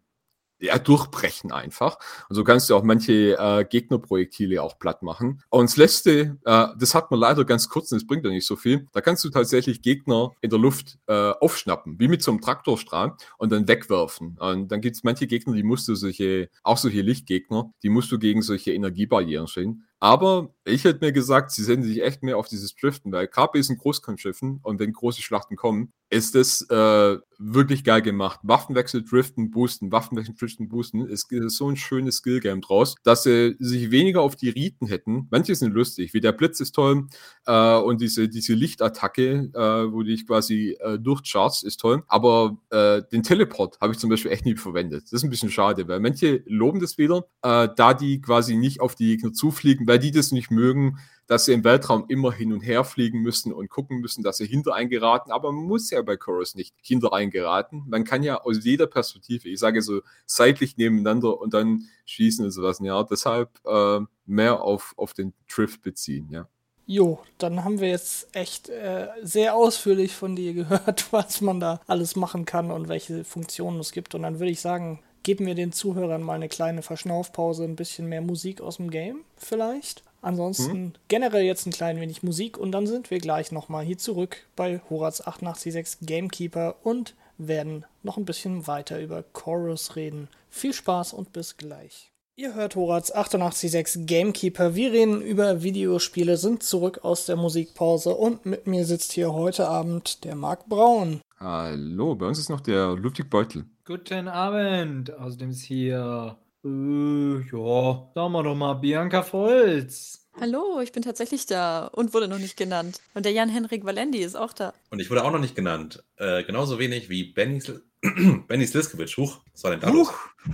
[0.65, 1.97] ja, durchbrechen einfach.
[2.30, 5.41] Und so kannst du auch manche äh, Gegnerprojektile auch platt machen.
[5.49, 8.47] Und das letzte, äh, das hat man leider ganz kurz und das bringt ja nicht
[8.47, 8.88] so viel.
[8.91, 13.15] Da kannst du tatsächlich Gegner in der Luft äh, aufschnappen, wie mit so einem Traktorstrahl
[13.38, 14.38] und dann wegwerfen.
[14.39, 18.12] Und dann gibt es manche Gegner, die musst du solche, auch solche Lichtgegner, die musst
[18.12, 19.84] du gegen solche Energiebarrieren stellen.
[19.99, 23.60] Aber ich hätte mir gesagt, sie senden sich echt mehr auf dieses Driften, weil KP
[23.60, 28.39] ist ein Großkampfschiffen und wenn große Schlachten kommen, ist das äh, wirklich geil gemacht.
[28.43, 31.01] Waffenwechsel, Driften, Boosten, Waffenwechsel, Driften, Boosten.
[31.01, 35.27] Es ist so ein schönes Skillgame draus, dass sie sich weniger auf die Riten hätten.
[35.31, 37.08] Manche sind lustig, wie der Blitz ist toll
[37.45, 42.03] äh, und diese, diese Lichtattacke, äh, wo dich quasi äh, durchchargst, ist toll.
[42.08, 45.03] Aber äh, den Teleport habe ich zum Beispiel echt nie verwendet.
[45.05, 48.79] Das ist ein bisschen schade, weil manche loben das wieder, äh, da die quasi nicht
[48.79, 52.53] auf die Gegner zufliegen, weil die das nicht mögen, dass sie im Weltraum immer hin
[52.53, 55.31] und her fliegen müssen und gucken müssen, dass sie hinter geraten.
[55.31, 57.83] Aber man muss ja bei Chorus nicht hinter geraten.
[57.87, 62.51] Man kann ja aus jeder Perspektive, ich sage so seitlich nebeneinander und dann schießen und
[62.51, 62.79] sowas.
[62.81, 66.47] Ja, deshalb äh, mehr auf, auf den Drift beziehen, ja.
[66.87, 71.81] Jo, dann haben wir jetzt echt äh, sehr ausführlich von dir gehört, was man da
[71.87, 74.13] alles machen kann und welche Funktionen es gibt.
[74.13, 78.07] Und dann würde ich sagen, geben wir den Zuhörern mal eine kleine Verschnaufpause, ein bisschen
[78.07, 80.03] mehr Musik aus dem Game vielleicht.
[80.21, 80.93] Ansonsten hm?
[81.07, 84.81] generell jetzt ein klein wenig Musik und dann sind wir gleich nochmal hier zurück bei
[84.89, 90.29] Horaz 886 Gamekeeper und werden noch ein bisschen weiter über Chorus reden.
[90.49, 92.11] Viel Spaß und bis gleich.
[92.38, 94.75] Ihr hört Horaz 886 Gamekeeper.
[94.75, 99.67] Wir reden über Videospiele, sind zurück aus der Musikpause und mit mir sitzt hier heute
[99.67, 101.21] Abend der Marc Braun.
[101.39, 103.65] Hallo, bei uns ist noch der Ludwig Beutel.
[103.87, 105.13] Guten Abend.
[105.13, 110.27] Außerdem ist hier äh, ja, sagen wir doch mal, Bianca Volz.
[110.41, 112.99] Hallo, ich bin tatsächlich da und wurde noch nicht genannt.
[113.13, 114.73] Und der Jan-Henrik Valendi ist auch da.
[114.89, 116.03] Und ich wurde auch noch nicht genannt.
[116.17, 117.83] Äh, genauso wenig wie Benny, Sl
[118.47, 118.65] Benny.
[118.65, 120.09] Huch, was war denn da los?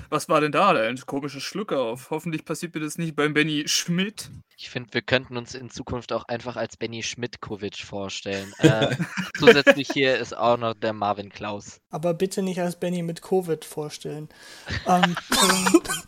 [0.09, 0.71] Was war denn da?
[0.71, 2.09] Ein komischer Schluck auf.
[2.09, 4.29] Hoffentlich passiert mir das nicht beim Benny Schmidt.
[4.61, 8.53] Ich finde, wir könnten uns in Zukunft auch einfach als Benny Schmidtkovic vorstellen.
[8.61, 8.95] Äh,
[9.39, 11.81] zusätzlich hier ist auch noch der Marvin Klaus.
[11.89, 14.29] Aber bitte nicht als Benny mit Covid vorstellen.
[14.87, 15.15] ähm,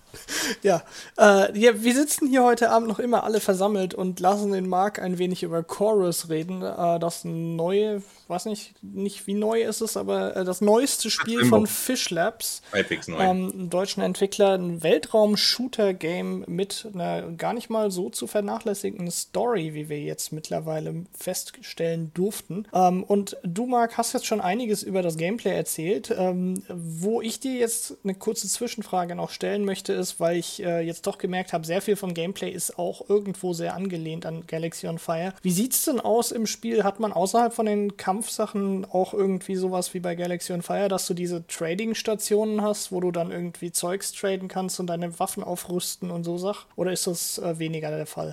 [0.62, 0.84] ja,
[1.18, 5.00] äh, ja, wir sitzen hier heute Abend noch immer alle versammelt und lassen den Marc
[5.00, 6.62] ein wenig über Chorus reden.
[6.62, 11.42] Äh, das neue weiß nicht, nicht wie neu ist es, aber äh, das neueste Spiel
[11.42, 11.50] immer.
[11.50, 13.20] von Fish Labs, Halbwegs neu.
[13.20, 19.74] ähm, einem deutschen Entwickler, ein Weltraum-Shooter-Game mit einer gar nicht mal so zu vernachlässigenden Story,
[19.74, 22.68] wie wir jetzt mittlerweile feststellen durften.
[22.74, 26.14] Ähm, und du, Marc, hast jetzt schon einiges über das Gameplay erzählt.
[26.18, 30.82] Ähm, wo ich dir jetzt eine kurze Zwischenfrage noch stellen möchte, ist, weil ich äh,
[30.82, 34.88] jetzt doch gemerkt habe, sehr viel vom Gameplay ist auch irgendwo sehr angelehnt an Galaxy
[34.88, 35.34] on Fire.
[35.42, 36.84] Wie sieht's denn aus im Spiel?
[36.84, 41.08] Hat man außerhalb von den Kampfsachen auch irgendwie sowas wie bei Galaxy on Fire, dass
[41.08, 46.12] du diese Trading-Stationen hast, wo du dann irgendwie Zeugs traden kannst und deine Waffen aufrüsten
[46.12, 46.68] und so Sachen?
[46.76, 48.33] Oder ist das äh, weniger der Fall?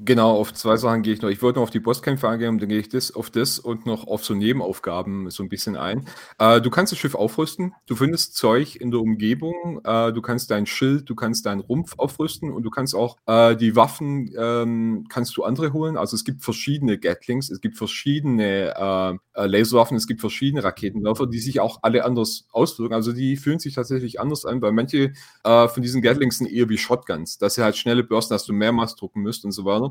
[0.00, 1.28] Genau, auf zwei Sachen gehe ich noch.
[1.28, 4.08] Ich wollte noch auf die Bosskämpfe eingehen, dann gehe ich das, auf das und noch
[4.08, 6.06] auf so Nebenaufgaben so ein bisschen ein.
[6.40, 10.50] Äh, du kannst das Schiff aufrüsten, du findest Zeug in der Umgebung, äh, du kannst
[10.50, 15.06] dein Schild, du kannst deinen Rumpf aufrüsten und du kannst auch äh, die Waffen, ähm,
[15.08, 15.96] kannst du andere holen.
[15.96, 21.28] Also es gibt verschiedene Gatlings, es gibt verschiedene äh, äh, Laserwaffen, es gibt verschiedene Raketenwerfer,
[21.28, 22.94] die sich auch alle anders auswirken.
[22.94, 25.12] Also die fühlen sich tatsächlich anders an, weil manche
[25.44, 28.52] äh, von diesen Gatlings sind eher wie Shotguns, dass sie halt schnelle Börsen, dass du
[28.52, 29.83] mehrmals drucken müsst und so weiter.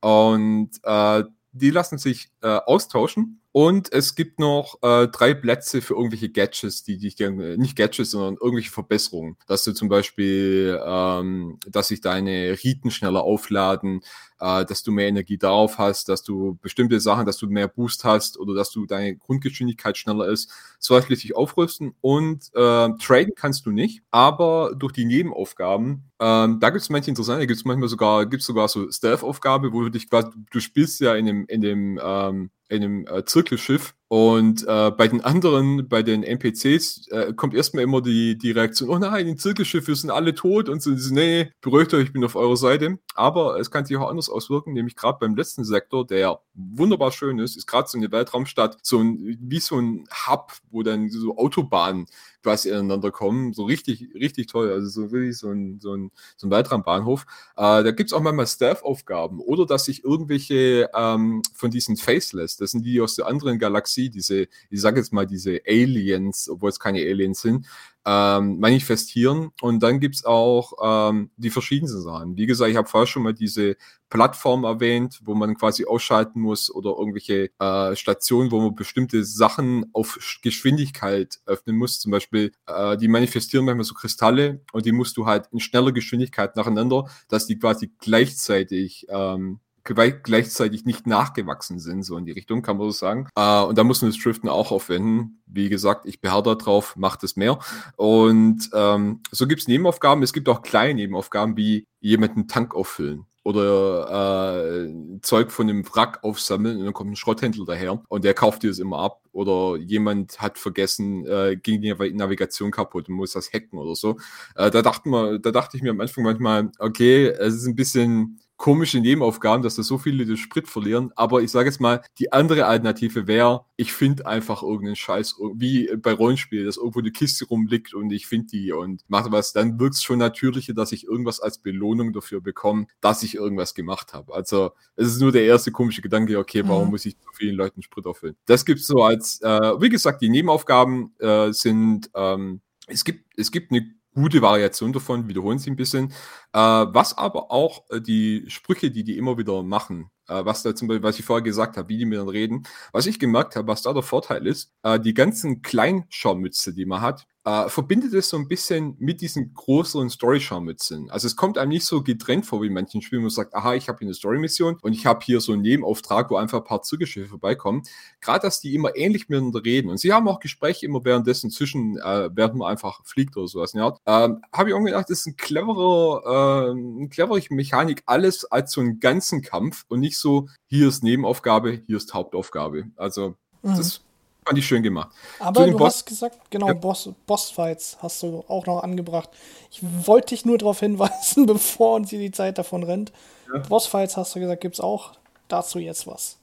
[0.00, 3.40] Und äh, die lassen sich äh, austauschen.
[3.52, 8.10] Und es gibt noch äh, drei Plätze für irgendwelche Gadgets, die dich gerne, nicht Gadgets,
[8.10, 9.38] sondern irgendwelche Verbesserungen.
[9.46, 14.02] Dass du zum Beispiel, ähm, dass sich deine Riten schneller aufladen,
[14.40, 18.04] äh, dass du mehr Energie darauf hast, dass du bestimmte Sachen, dass du mehr Boost
[18.04, 20.50] hast oder dass du deine Grundgeschwindigkeit schneller ist.
[20.78, 26.60] Sowas lässt sich aufrüsten und äh, traden kannst du nicht, aber durch die Nebenaufgaben, ähm,
[26.60, 29.82] da gibt es manche interessante, da gibt es manchmal sogar, gibt sogar so Stealth-Aufgabe, wo
[29.82, 33.94] du dich quasi, du spielst ja in dem, in dem ähm, in einem äh, Zirkelschiff
[34.08, 38.88] und äh, bei den anderen, bei den NPCs, äh, kommt erstmal immer die, die Reaktion,
[38.88, 42.24] oh nein, im Zirkelschiff, wir sind alle tot und so, nee, beruhigt euch, ich bin
[42.24, 42.98] auf eurer Seite.
[43.16, 47.38] Aber es kann sich auch anders auswirken, nämlich gerade beim letzten Sektor, der wunderbar schön
[47.40, 51.36] ist, ist gerade so eine Weltraumstadt, so ein, wie so ein Hub, wo dann so
[51.36, 52.06] Autobahnen
[52.46, 53.52] quasi ineinander kommen.
[53.54, 54.70] So richtig, richtig toll.
[54.70, 57.22] Also so wirklich so ein, so ein, so ein Weltraumbahnhof.
[57.56, 62.56] Äh, da gibt es auch manchmal Stealth-Aufgaben oder dass sich irgendwelche ähm, von diesen Faceless,
[62.56, 66.70] das sind die aus der anderen Galaxie, diese, ich sage jetzt mal, diese Aliens, obwohl
[66.70, 67.66] es keine Aliens sind,
[68.06, 69.50] ähm, manifestieren.
[69.60, 72.36] Und dann gibt's auch ähm, die verschiedensten Sachen.
[72.36, 73.76] Wie gesagt, ich habe vorher schon mal diese
[74.08, 79.86] Plattform erwähnt, wo man quasi ausschalten muss oder irgendwelche äh, Stationen, wo man bestimmte Sachen
[79.92, 81.98] auf Geschwindigkeit öffnen muss.
[81.98, 85.90] Zum Beispiel, äh, die manifestieren manchmal so Kristalle und die musst du halt in schneller
[85.90, 89.58] Geschwindigkeit nacheinander, dass die quasi gleichzeitig ähm,
[89.94, 93.28] gleichzeitig nicht nachgewachsen sind, so in die Richtung, kann man so sagen.
[93.36, 95.42] Äh, und da muss man das Driften auch aufwenden.
[95.46, 97.58] Wie gesagt, ich beharre da macht es mehr.
[97.96, 100.22] Und ähm, so gibt es Nebenaufgaben.
[100.22, 106.24] Es gibt auch kleine Nebenaufgaben, wie jemanden Tank auffüllen oder äh, Zeug von dem Wrack
[106.24, 109.76] aufsammeln und dann kommt ein Schrotthändler daher und der kauft dir das immer ab oder
[109.76, 114.18] jemand hat vergessen, äh, ging die Navigation kaputt und muss das hacken oder so.
[114.56, 117.76] Äh, da, dachten wir, da dachte ich mir am Anfang manchmal, okay, es ist ein
[117.76, 121.12] bisschen komische Nebenaufgaben, dass da so viele den Sprit verlieren.
[121.14, 125.94] Aber ich sage jetzt mal, die andere Alternative wäre, ich finde einfach irgendeinen Scheiß, wie
[125.96, 129.52] bei Rollenspiel, dass irgendwo eine Kiste rumliegt und ich finde die und mache was.
[129.52, 133.74] Dann wirkt es schon natürlicher, dass ich irgendwas als Belohnung dafür bekomme, dass ich irgendwas
[133.74, 134.34] gemacht habe.
[134.34, 136.90] Also es ist nur der erste komische Gedanke, okay, warum mhm.
[136.92, 138.36] muss ich so vielen Leuten Sprit auffüllen?
[138.46, 143.50] Das gibt's so als, äh, wie gesagt, die Nebenaufgaben äh, sind, ähm, es gibt, es
[143.50, 146.08] gibt eine gute Variation davon, wiederholen sie ein bisschen.
[146.52, 150.74] Äh, was aber auch äh, die Sprüche, die die immer wieder machen, äh, was da
[150.74, 153.56] zum Beispiel, was ich vorher gesagt habe, wie die mit dann reden, was ich gemerkt
[153.56, 158.12] habe, was da der Vorteil ist, äh, die ganzen Kleinschaumütze, die man hat, äh, verbindet
[158.12, 161.10] es so ein bisschen mit diesen größeren Story-Scharmützen.
[161.10, 163.54] Also es kommt einem nicht so getrennt vor wie in manchen Spielen, wo man sagt,
[163.54, 166.58] aha, ich habe hier eine Story-Mission und ich habe hier so einen Nebenauftrag, wo einfach
[166.58, 167.84] ein paar Zirkelschiffe vorbeikommen.
[168.20, 169.90] Gerade, dass die immer ähnlich miteinander reden.
[169.90, 173.74] Und sie haben auch Gespräche immer währenddessen zwischen, äh, während man einfach fliegt oder sowas.
[173.74, 178.44] Ja, ähm, habe ich auch gedacht, das ist ein cleverer, äh, eine clevere Mechanik, alles
[178.44, 182.86] als so einen ganzen Kampf und nicht so, hier ist Nebenaufgabe, hier ist Hauptaufgabe.
[182.96, 183.76] Also, mhm.
[183.76, 184.00] das
[184.46, 185.10] fand ich schön gemacht.
[185.40, 186.74] Aber du Boss hast gesagt, genau, ja.
[186.74, 189.30] Boss, Bossfights hast du auch noch angebracht.
[189.70, 193.12] Ich wollte dich nur darauf hinweisen, bevor uns hier die Zeit davon rennt.
[193.52, 193.60] Ja.
[193.60, 195.12] Bossfights hast du gesagt, gibt es auch.
[195.48, 196.38] Dazu jetzt was.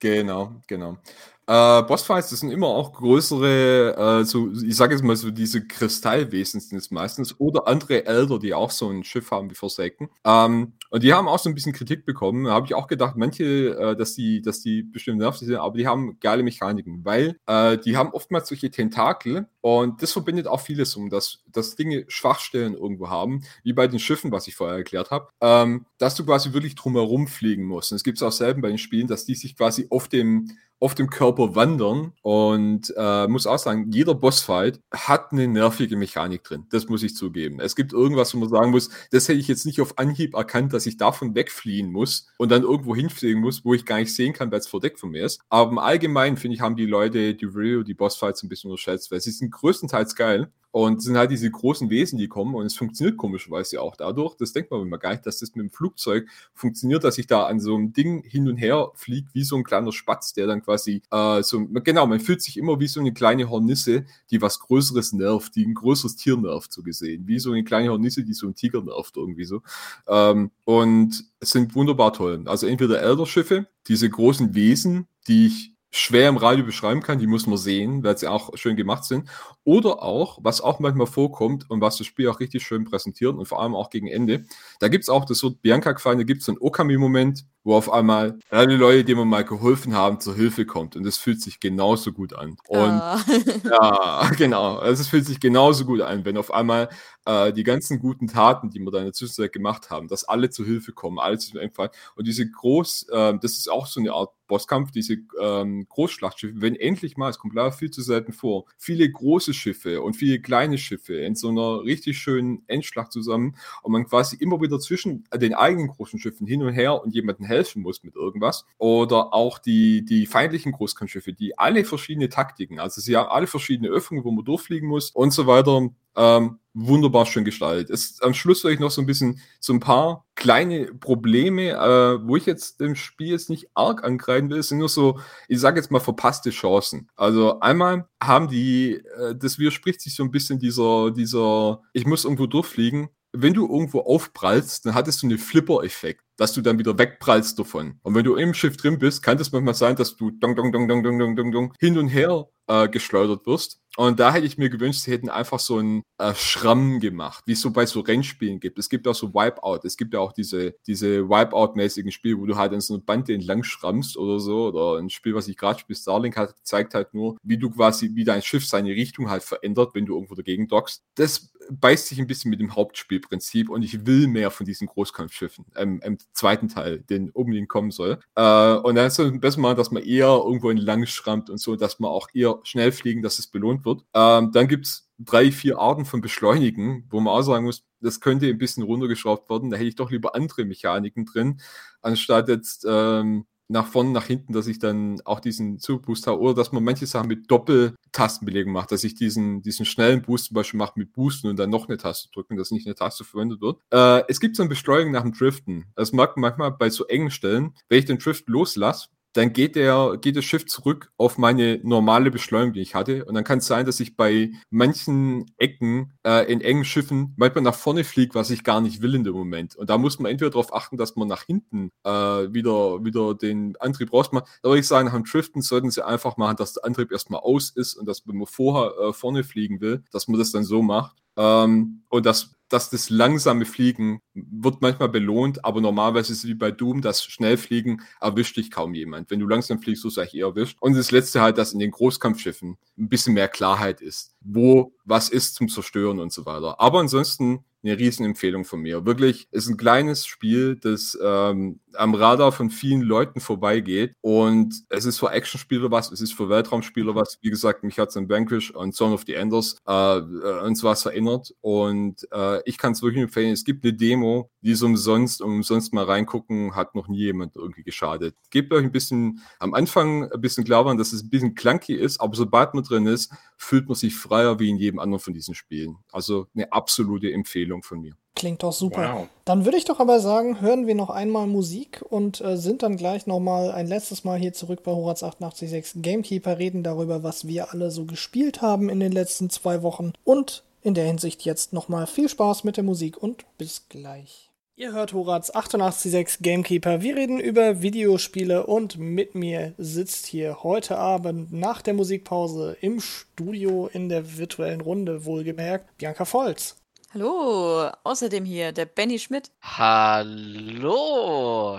[0.00, 0.98] Genau, genau.
[1.46, 5.66] Äh, Bossfights, das sind immer auch größere, äh, so, ich sage jetzt mal so diese
[5.66, 10.08] Kristallwesen sind es meistens oder andere Elder, die auch so ein Schiff haben wie Forsaken.
[10.24, 12.44] Ähm, und die haben auch so ein bisschen Kritik bekommen.
[12.44, 15.76] Da habe ich auch gedacht, manche, äh, dass die, dass die bestimmt nervig sind, aber
[15.76, 20.60] die haben geile Mechaniken, weil äh, die haben oftmals solche Tentakel und das verbindet auch
[20.60, 24.76] vieles um, dass, dass Dinge Schwachstellen irgendwo haben, wie bei den Schiffen, was ich vorher
[24.76, 27.92] erklärt habe, ähm, dass du quasi wirklich drumherum fliegen musst.
[27.92, 30.50] Und es gibt es auch selten bei den Spielen, dass die sich quasi auf dem
[30.80, 36.44] auf dem Körper wandern und äh, muss auch sagen, jeder Bossfight hat eine nervige Mechanik
[36.44, 36.66] drin.
[36.70, 37.60] Das muss ich zugeben.
[37.60, 40.72] Es gibt irgendwas, wo man sagen muss, das hätte ich jetzt nicht auf Anhieb erkannt,
[40.72, 44.32] dass ich davon wegfliehen muss und dann irgendwo hinfliegen muss, wo ich gar nicht sehen
[44.32, 45.40] kann, weil es verdeckt von mir ist.
[45.48, 49.10] Aber im Allgemeinen, finde ich, haben die Leute die Rio, die Bossfights ein bisschen unterschätzt,
[49.10, 50.50] weil sie sind größtenteils geil.
[50.76, 54.34] Und sind halt diese großen Wesen, die kommen und es funktioniert komischerweise auch dadurch.
[54.34, 57.44] Das denkt man immer gar nicht, dass das mit dem Flugzeug funktioniert, dass ich da
[57.46, 60.62] an so einem Ding hin und her fliege, wie so ein kleiner Spatz, der dann
[60.64, 64.58] quasi äh, so, genau, man fühlt sich immer wie so eine kleine Hornisse, die was
[64.60, 67.26] Größeres nervt, die ein größeres Tier nervt, so gesehen.
[67.26, 69.62] Wie so eine kleine Hornisse, die so ein Tiger nervt, irgendwie so.
[70.08, 72.42] Ähm, und es sind wunderbar toll.
[72.46, 77.46] Also entweder Elderschiffe, diese großen Wesen, die ich schwer im Radio beschreiben kann, die muss
[77.46, 79.30] man sehen, weil sie auch schön gemacht sind.
[79.62, 83.46] Oder auch, was auch manchmal vorkommt und was das Spiel auch richtig schön präsentiert und
[83.46, 84.44] vor allem auch gegen Ende,
[84.80, 87.74] da gibt es auch, das wird Bianca gefallen, da gibt es so einen Okami-Moment, wo
[87.74, 90.96] auf einmal alle Leute, die mir mal geholfen haben, zur Hilfe kommt.
[90.96, 92.56] Und das fühlt sich genauso gut an.
[92.68, 93.18] Und Ah.
[93.64, 94.76] ja, genau.
[94.76, 96.88] Also es fühlt sich genauso gut an, wenn auf einmal
[97.26, 100.50] äh, die ganzen guten Taten, die wir da in der Zwischenzeit gemacht haben, dass alle
[100.50, 101.90] zur Hilfe kommen, alle zu einfallen.
[102.16, 106.76] Und diese Groß, äh, das ist auch so eine Art Bosskampf, diese ähm, Großschlachtschiffe, wenn
[106.76, 110.76] endlich mal, es kommt leider viel zu selten vor, viele große Schiffe und viele kleine
[110.76, 115.54] Schiffe in so einer richtig schönen Endschlacht zusammen und man quasi immer wieder zwischen den
[115.54, 118.66] eigenen großen Schiffen hin und her und jemandem helfen muss mit irgendwas.
[118.78, 123.88] Oder auch die, die feindlichen Großkampfschiffe, die alle verschiedene Taktiken, also sie haben alle verschiedene
[123.88, 125.88] Öffnungen, wo man durchfliegen muss und so weiter.
[126.16, 127.90] Ähm, wunderbar schön gestaltet.
[127.90, 132.36] Es, am Schluss vielleicht noch so ein bisschen so ein paar kleine Probleme, äh, wo
[132.36, 134.58] ich jetzt dem Spiel jetzt nicht arg angreifen will.
[134.58, 137.08] Es sind nur so, ich sage jetzt mal, verpasste Chancen.
[137.14, 142.24] Also einmal haben die, äh, das widerspricht sich so ein bisschen dieser, dieser, ich muss
[142.24, 146.96] irgendwo durchfliegen wenn du irgendwo aufprallst, dann hattest du einen Flipper-Effekt, dass du dann wieder
[146.96, 147.98] wegprallst davon.
[148.02, 150.72] Und wenn du im Schiff drin bist, kann das manchmal sein, dass du dong, dong,
[150.72, 153.80] dong, dong, dong, dong, dong, dong hin und her äh, geschleudert wirst.
[153.96, 157.52] Und da hätte ich mir gewünscht, sie hätten einfach so einen äh, Schramm gemacht, wie
[157.52, 158.78] es so bei so Rennspielen gibt.
[158.78, 159.80] Es gibt auch so Wipeout.
[159.84, 163.32] Es gibt ja auch diese, diese Wipeout-mäßigen Spiele, wo du halt in so eine Bande
[163.34, 164.68] entlang schrammst oder so.
[164.68, 168.10] Oder ein Spiel, was ich gerade spiele, Starlink hat, zeigt halt nur, wie du quasi,
[168.14, 171.04] wie dein Schiff seine Richtung halt verändert, wenn du irgendwo dagegen dockst.
[171.14, 175.66] Das beißt sich ein bisschen mit dem Hauptspielprinzip und ich will mehr von diesen Großkampfschiffen
[175.76, 178.20] ähm, im zweiten Teil, den unbedingt kommen soll.
[178.34, 181.76] Äh, und dann ist es besser mal, dass man eher irgendwo entlang schrammt und so,
[181.76, 184.04] dass man auch eher schnell fliegen, dass es belohnt wird.
[184.14, 188.46] Ähm, dann gibt's drei, vier Arten von Beschleunigen, wo man auch sagen muss, das könnte
[188.46, 189.70] ein bisschen runtergeschraubt werden.
[189.70, 191.60] Da hätte ich doch lieber andere Mechaniken drin,
[192.02, 196.54] anstatt jetzt ähm, nach vorne, nach hinten, dass ich dann auch diesen Zugboost habe oder
[196.54, 200.78] dass man manche Sachen mit Doppeltastenbelegung macht, dass ich diesen, diesen schnellen Boost zum Beispiel
[200.78, 203.80] mache mit Boosten und dann noch eine Taste drücken, dass nicht eine Taste verwendet wird.
[203.90, 205.86] Äh, es gibt so ein Beschleunigen nach dem Driften.
[205.96, 209.74] Das mag man manchmal bei so engen Stellen, wenn ich den Drift loslasse, dann geht
[209.74, 213.24] der, geht das Schiff zurück auf meine normale Beschleunigung, die ich hatte.
[213.24, 217.64] Und dann kann es sein, dass ich bei manchen Ecken äh, in engen Schiffen manchmal
[217.64, 219.74] nach vorne fliege, was ich gar nicht will in dem Moment.
[219.74, 223.76] Und da muss man entweder darauf achten, dass man nach hinten äh, wieder, wieder den
[223.80, 224.46] Antrieb rausmacht.
[224.62, 227.40] Da würde ich sagen, nach dem Driften sollten sie einfach machen, dass der Antrieb erstmal
[227.40, 230.62] aus ist und dass, wenn man vorher äh, vorne fliegen will, dass man das dann
[230.64, 231.16] so macht.
[231.36, 236.54] Ähm, und das dass das langsame Fliegen wird manchmal belohnt, aber normalerweise ist es wie
[236.54, 239.30] bei Doom, das Schnellfliegen erwischt dich kaum jemand.
[239.30, 240.76] Wenn du langsam fliegst, wirst du eigentlich eher erwischt.
[240.80, 245.28] Und das letzte halt, dass in den Großkampfschiffen ein bisschen mehr Klarheit ist, wo was
[245.28, 246.80] ist zum Zerstören und so weiter.
[246.80, 249.04] Aber ansonsten eine Riesenempfehlung von mir.
[249.06, 254.14] Wirklich, ist ein kleines Spiel, das ähm, am Radar von vielen Leuten vorbeigeht.
[254.20, 257.38] Und es ist für Actionspieler was, es ist für Weltraumspieler was.
[257.42, 260.18] Wie gesagt, mich hat es an Vanquish und Son of the Enders äh,
[260.64, 261.54] uns was erinnert.
[261.60, 263.52] Und äh, ich kann es wirklich empfehlen.
[263.52, 267.82] Es gibt eine Demo, die ist umsonst, umsonst mal reingucken, hat noch nie jemand irgendwie
[267.82, 268.34] geschadet.
[268.50, 271.94] Gebt euch ein bisschen am Anfang ein bisschen klar waren, dass es ein bisschen clunky
[271.94, 275.34] ist, aber sobald man drin ist, fühlt man sich freier wie in jedem anderen von
[275.34, 275.96] diesen Spielen.
[276.12, 278.14] Also eine absolute Empfehlung von mir.
[278.36, 279.14] Klingt doch super.
[279.14, 279.28] Wow.
[279.44, 282.96] Dann würde ich doch aber sagen, hören wir noch einmal Musik und äh, sind dann
[282.96, 287.72] gleich nochmal ein letztes Mal hier zurück bei Horaz 886 Gamekeeper, reden darüber, was wir
[287.72, 292.06] alle so gespielt haben in den letzten zwei Wochen und in der Hinsicht jetzt nochmal
[292.06, 294.50] viel Spaß mit der Musik und bis gleich.
[294.76, 297.00] Ihr hört Horaz 886 Gamekeeper.
[297.00, 303.00] Wir reden über Videospiele und mit mir sitzt hier heute Abend nach der Musikpause im
[303.00, 306.74] Studio in der virtuellen Runde wohlgemerkt Bianca Volz.
[307.14, 309.52] Hallo, außerdem hier der Benny Schmidt.
[309.62, 311.00] Hallo!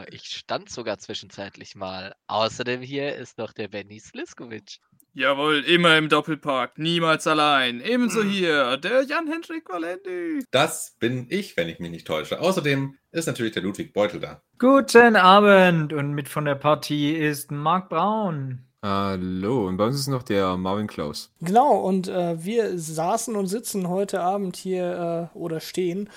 [0.10, 2.16] Ich stand sogar zwischenzeitlich mal.
[2.28, 4.80] Außerdem hier ist noch der Benny Sliskovic.
[5.12, 7.82] Jawohl, immer im Doppelpark, niemals allein.
[7.82, 10.46] Ebenso hier der Jan-Hendrik Valendi.
[10.52, 12.40] Das bin ich, wenn ich mich nicht täusche.
[12.40, 14.42] Außerdem ist natürlich der Ludwig Beutel da.
[14.58, 18.65] Guten Abend und mit von der Partie ist Marc Braun.
[18.88, 21.32] Hallo, und bei uns ist noch der Marvin Klaus.
[21.42, 26.08] Genau, und äh, wir saßen und sitzen heute Abend hier äh, oder stehen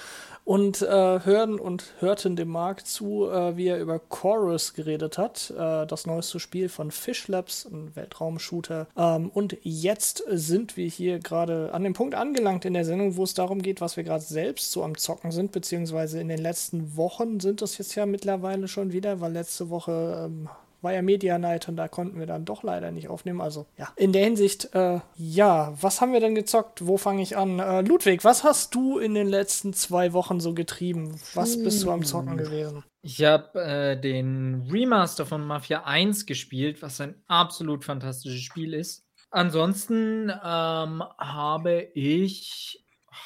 [0.44, 0.86] und äh,
[1.24, 6.06] hören und hörten dem Marc zu, äh, wie er über Chorus geredet hat, äh, das
[6.06, 8.86] neueste Spiel von Fish Labs, ein Weltraumshooter.
[8.98, 13.24] Ähm, und jetzt sind wir hier gerade an dem Punkt angelangt in der Sendung, wo
[13.24, 16.98] es darum geht, was wir gerade selbst so am Zocken sind, beziehungsweise in den letzten
[16.98, 20.50] Wochen sind das jetzt ja mittlerweile schon wieder, weil letzte Woche ähm,
[20.80, 23.40] war ja Media Night und da konnten wir dann doch leider nicht aufnehmen.
[23.40, 26.86] Also ja, in der Hinsicht, äh, ja, was haben wir denn gezockt?
[26.86, 27.58] Wo fange ich an?
[27.58, 31.20] Äh, Ludwig, was hast du in den letzten zwei Wochen so getrieben?
[31.34, 32.84] Was bist du am Zocken gewesen?
[33.02, 39.04] Ich habe äh, den Remaster von Mafia 1 gespielt, was ein absolut fantastisches Spiel ist.
[39.30, 42.84] Ansonsten ähm, habe ich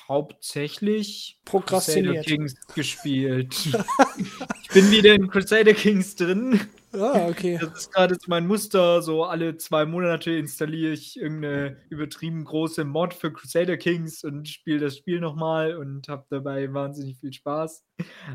[0.08, 1.38] hauptsächlich.
[1.44, 3.54] Crusader Kings gespielt.
[4.62, 6.60] ich bin wieder in Crusader Kings drin.
[6.94, 7.58] Ah, okay.
[7.60, 9.00] Das ist gerade mein Muster.
[9.02, 14.80] So alle zwei Monate installiere ich irgendeine übertrieben große Mod für Crusader Kings und spiele
[14.80, 17.84] das Spiel nochmal und habe dabei wahnsinnig viel Spaß.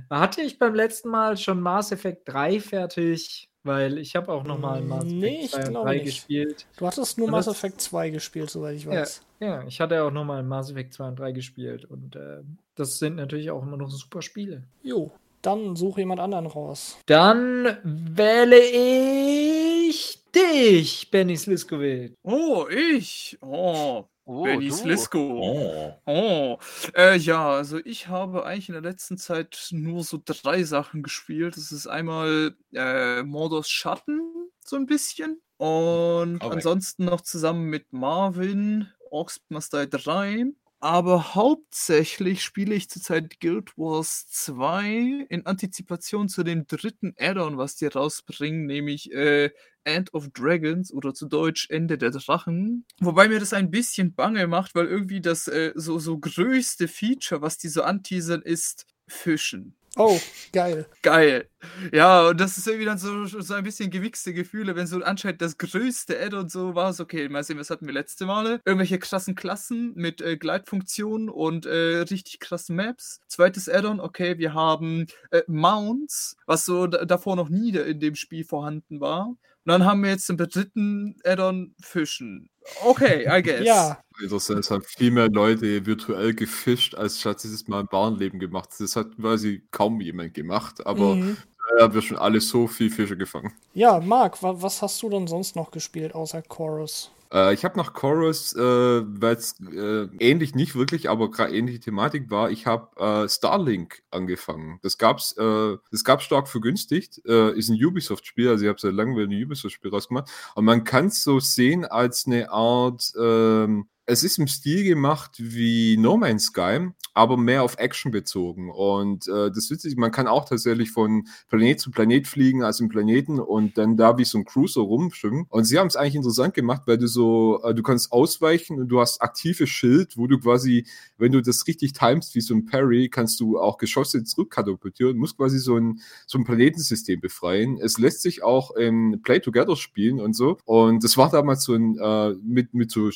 [0.10, 4.82] Hatte ich beim letzten Mal schon Mass Effect 3 fertig, weil ich habe auch nochmal
[4.82, 6.05] Mass Effect Nee, ich 2 und glaube 3 nicht.
[6.05, 6.65] gespielt.
[6.78, 9.22] Du hattest nur Und Mass Effect 2 gespielt, soweit ich Ja, weiß.
[9.39, 12.39] ja, ich hatte auch nochmal Mass Effect 2 und 3 gespielt und äh,
[12.76, 14.63] das sind natürlich auch immer noch super Spiele.
[14.82, 15.11] Jo,
[15.41, 16.97] dann such jemand anderen raus.
[17.05, 22.13] Dann wähle ich dich, Benny Sliskovic.
[22.24, 23.38] Oh, ich.
[23.41, 24.69] Oh, Oh, Benny.
[24.69, 25.19] Slisko.
[25.41, 25.93] Oh.
[26.05, 26.57] Oh,
[26.93, 31.55] äh, ja, also ich habe eigentlich in der letzten Zeit nur so drei Sachen gespielt.
[31.55, 34.19] Das ist einmal äh, Mordors Schatten,
[34.65, 35.41] so ein bisschen.
[35.55, 36.55] Und Korrekt.
[36.55, 40.47] ansonsten noch zusammen mit Marvin, Orcs Must Die 3.
[40.80, 47.75] Aber hauptsächlich spiele ich zurzeit Guild Wars 2 in Antizipation zu dem dritten Add-on, was
[47.75, 49.49] die rausbringen, nämlich äh,
[49.86, 52.86] End of Dragons oder zu Deutsch Ende der Drachen.
[52.99, 57.41] Wobei mir das ein bisschen bange macht, weil irgendwie das äh, so, so größte Feature,
[57.41, 59.76] was die so anteasern, ist Fischen.
[59.98, 60.20] Oh,
[60.54, 60.86] geil.
[61.02, 61.50] Geil.
[61.91, 65.41] Ja, und das ist irgendwie dann so, so ein bisschen gewichste Gefühle, wenn so anscheinend
[65.41, 66.98] das größte Add-on so war.
[67.00, 68.62] Okay, mal sehen, was hatten wir letzte Male?
[68.66, 73.20] Irgendwelche krassen Klassen mit äh, Gleitfunktionen und äh, richtig krassen Maps.
[73.28, 78.16] Zweites Add-on, okay, wir haben äh, Mounts, was so da- davor noch nie in dem
[78.16, 79.36] Spiel vorhanden war.
[79.68, 82.49] Und dann haben wir jetzt im dritten Add-on Fischen.
[82.86, 83.65] Okay, I guess.
[83.65, 88.39] Ja, Interessant, es haben viel mehr Leute virtuell gefischt, als statt dieses Mal im Warenleben
[88.39, 88.70] gemacht.
[88.80, 91.36] Das hat quasi kaum jemand gemacht, aber Mhm.
[91.78, 93.51] da haben wir schon alle so viel Fische gefangen.
[93.74, 97.11] Ja, Marc, wa was hast du denn sonst noch gespielt außer Chorus?
[97.32, 101.80] Äh, ich habe nach Chorus, äh, weil es äh, ähnlich nicht wirklich, aber gerade ähnliche
[101.80, 104.80] Thematik war, ich habe äh, Starlink angefangen.
[104.82, 107.21] Das gab's, äh, das gab's stark vergünstigt.
[107.25, 110.30] Äh, ist ein Ubisoft-Spiel, also ich habe seit langem wieder ein Ubisoft-Spiel rausgemacht.
[110.55, 115.36] Und man kann es so sehen als eine Art, ähm, es ist im Stil gemacht
[115.38, 118.72] wie No Man's Sky, aber mehr auf Action bezogen.
[118.72, 122.89] Und äh, das Witzige, man kann auch tatsächlich von Planet zu Planet fliegen, also im
[122.89, 125.45] Planeten und dann da wie so ein Cruiser rumschwimmen.
[125.49, 128.88] Und sie haben es eigentlich interessant gemacht, weil du so, äh, du kannst ausweichen und
[128.88, 130.88] du hast aktives Schild, wo du quasi,
[131.18, 135.36] wenn du das richtig timest wie so ein Parry, kannst du auch Geschosse zurückkatapultieren, musst
[135.36, 137.78] quasi so ein, so ein Planetensystem befreien.
[137.82, 140.60] Es lässt sich auch im Play Together spielen und so.
[140.64, 143.10] Und das war damals so ein, äh, mit, mit so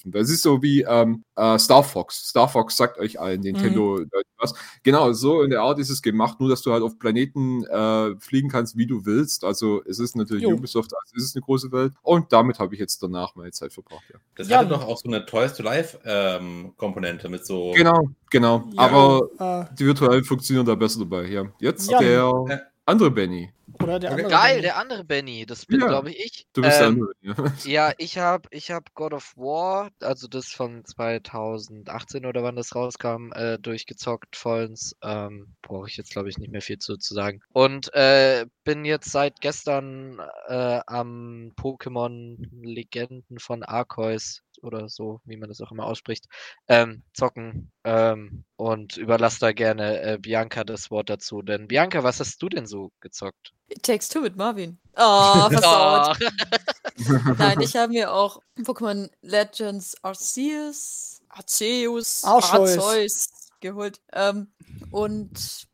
[0.00, 0.12] Spielzeugschiffen.
[0.12, 2.28] Das ist so wie ähm, äh, Star Fox.
[2.28, 4.54] Star Fox sagt euch allen, Nintendo, Leute, was.
[4.82, 8.16] Genau, so in der Art ist es gemacht, nur dass du halt auf Planeten äh,
[8.18, 9.44] fliegen kannst, wie du willst.
[9.44, 10.50] Also es ist natürlich Jo.
[10.52, 11.92] Ubisoft, also es ist eine große Welt.
[12.02, 14.18] Und damit habe ich jetzt danach meine Zeit verbracht, ja.
[14.36, 14.58] Das Ja.
[14.58, 17.72] hatte doch auch so eine Toys to Life ähm, Komponente mit so.
[17.72, 18.68] Genau, genau.
[18.72, 21.44] Ja, Aber äh, die virtuellen funktionieren da besser dabei, ja.
[21.60, 21.98] Jetzt Ja.
[21.98, 22.60] der Ja.
[22.86, 23.52] andere Benny.
[23.82, 24.28] Oder der andere.
[24.28, 24.62] Geil, Benny.
[24.62, 25.46] der andere Benny.
[25.46, 25.88] Das bin, Ja.
[25.88, 26.46] glaube ich, ich.
[26.52, 27.12] Du bist der Ähm, andere.
[27.20, 27.54] Ja.
[27.90, 32.74] Ja, ich habe ich hab God of War, also das von 2018 oder wann das
[32.74, 34.94] rauskam, äh, durchgezockt vollends.
[35.02, 37.40] Ähm, Brauche ich jetzt, glaube ich, nicht mehr viel zu, zu sagen.
[37.52, 45.36] Und äh, bin jetzt seit gestern äh, am Pokémon Legenden von Arceus oder so, wie
[45.36, 46.26] man das auch immer ausspricht,
[46.68, 47.70] ähm, zocken.
[47.84, 51.42] Ähm, und überlasse da gerne äh, Bianca das Wort dazu.
[51.42, 53.52] Denn Bianca, was hast du denn so gezockt?
[53.68, 54.78] It Takes Two mit Marvin.
[54.96, 56.18] Oh, versaut.
[56.20, 57.32] Oh.
[57.38, 62.78] Nein, ich habe mir auch Pokémon Legends Arceus, Arceus, Arceus.
[62.78, 63.28] Arceus
[63.60, 64.00] geholt.
[64.12, 64.52] Ähm,
[64.90, 65.68] und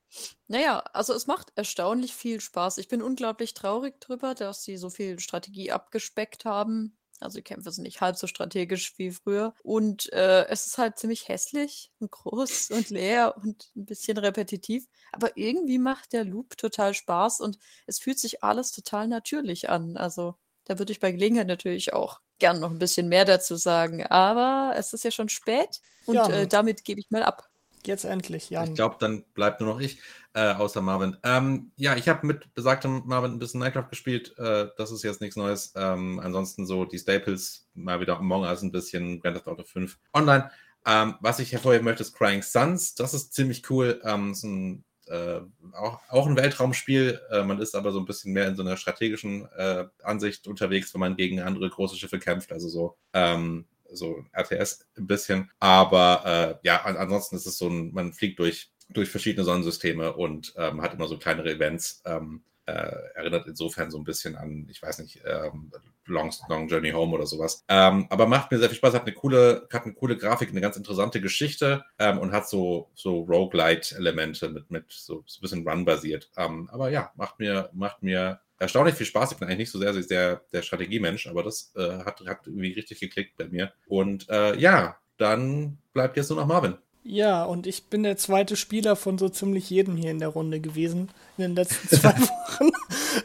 [0.48, 2.78] naja, also es macht erstaunlich viel Spaß.
[2.78, 6.96] Ich bin unglaublich traurig drüber, dass sie so viel Strategie abgespeckt haben.
[7.20, 9.54] Also die Kämpfe sind nicht halb so strategisch wie früher.
[9.62, 14.86] Und äh, es ist halt ziemlich hässlich und groß und leer und ein bisschen repetitiv.
[15.12, 19.96] Aber irgendwie macht der Loop total Spaß und es fühlt sich alles total natürlich an.
[19.96, 24.04] Also Da würde ich bei Gelegenheit natürlich auch gern noch ein bisschen mehr dazu sagen.
[24.06, 26.28] Aber es ist ja schon spät und Ja.
[26.28, 27.48] äh, damit gebe ich mal ab.
[27.86, 28.68] Jetzt endlich, Jan.
[28.68, 30.00] Ich glaube, dann bleibt nur noch ich,
[30.34, 31.16] äh, außer Marvin.
[31.22, 34.36] Ähm, ja, ich habe mit besagtem Marvin ein bisschen Minecraft gespielt.
[34.38, 35.72] Äh, das ist jetzt nichts Neues.
[35.76, 39.98] Ähm, ansonsten so die Staples, mal wieder Among Us ein bisschen, Grand Theft Auto 5
[40.12, 40.50] online.
[40.84, 42.94] Ähm, was ich hervorheben möchte, ist Crying Suns.
[42.96, 44.00] Das ist ziemlich cool.
[44.04, 45.40] Ähm, ist ein, äh,
[45.72, 47.20] auch, auch ein Weltraumspiel.
[47.30, 50.92] Äh, man ist aber so ein bisschen mehr in so einer strategischen äh, Ansicht unterwegs,
[50.92, 52.50] wenn man gegen andere große Schiffe kämpft.
[52.50, 55.50] Also so ähm, so RTS ein bisschen.
[55.58, 60.12] Aber äh, ja, an, ansonsten ist es so ein, man fliegt durch, durch verschiedene Sonnensysteme
[60.14, 62.02] und ähm, hat immer so kleinere Events.
[62.04, 65.70] Ähm, äh, erinnert insofern so ein bisschen an, ich weiß nicht, ähm,
[66.06, 67.64] Long, Long Journey Home oder sowas.
[67.68, 70.60] Ähm, aber macht mir sehr viel Spaß, hat eine coole, hat eine coole Grafik, eine
[70.60, 75.68] ganz interessante Geschichte ähm, und hat so, so Roguelite-Elemente mit, mit so, so ein bisschen
[75.68, 76.30] Run-basiert.
[76.36, 79.32] Ähm, aber ja, macht mir, macht mir erstaunlich viel Spaß.
[79.32, 82.46] Ich bin eigentlich nicht so sehr, sehr der, der Strategiemensch, aber das äh, hat, hat
[82.46, 83.72] irgendwie richtig geklickt bei mir.
[83.88, 86.76] Und äh, ja, dann bleibt jetzt nur noch Marvin.
[87.08, 90.58] Ja, und ich bin der zweite Spieler von so ziemlich jedem hier in der Runde
[90.60, 92.70] gewesen in den letzten zwei Wochen.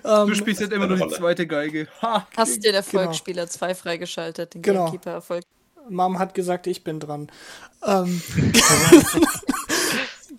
[0.04, 1.88] Du ähm, spielst jetzt immer nur die zweite Geige.
[2.02, 2.28] Ha!
[2.38, 3.00] Hast dir der Genau.
[3.02, 4.86] Erfolgsspieler 2 freigeschaltet, den Genau.
[4.86, 5.44] Gamekeeper-Erfolg.
[5.90, 7.32] Mom hat gesagt, ich bin dran.
[7.84, 8.22] Ähm,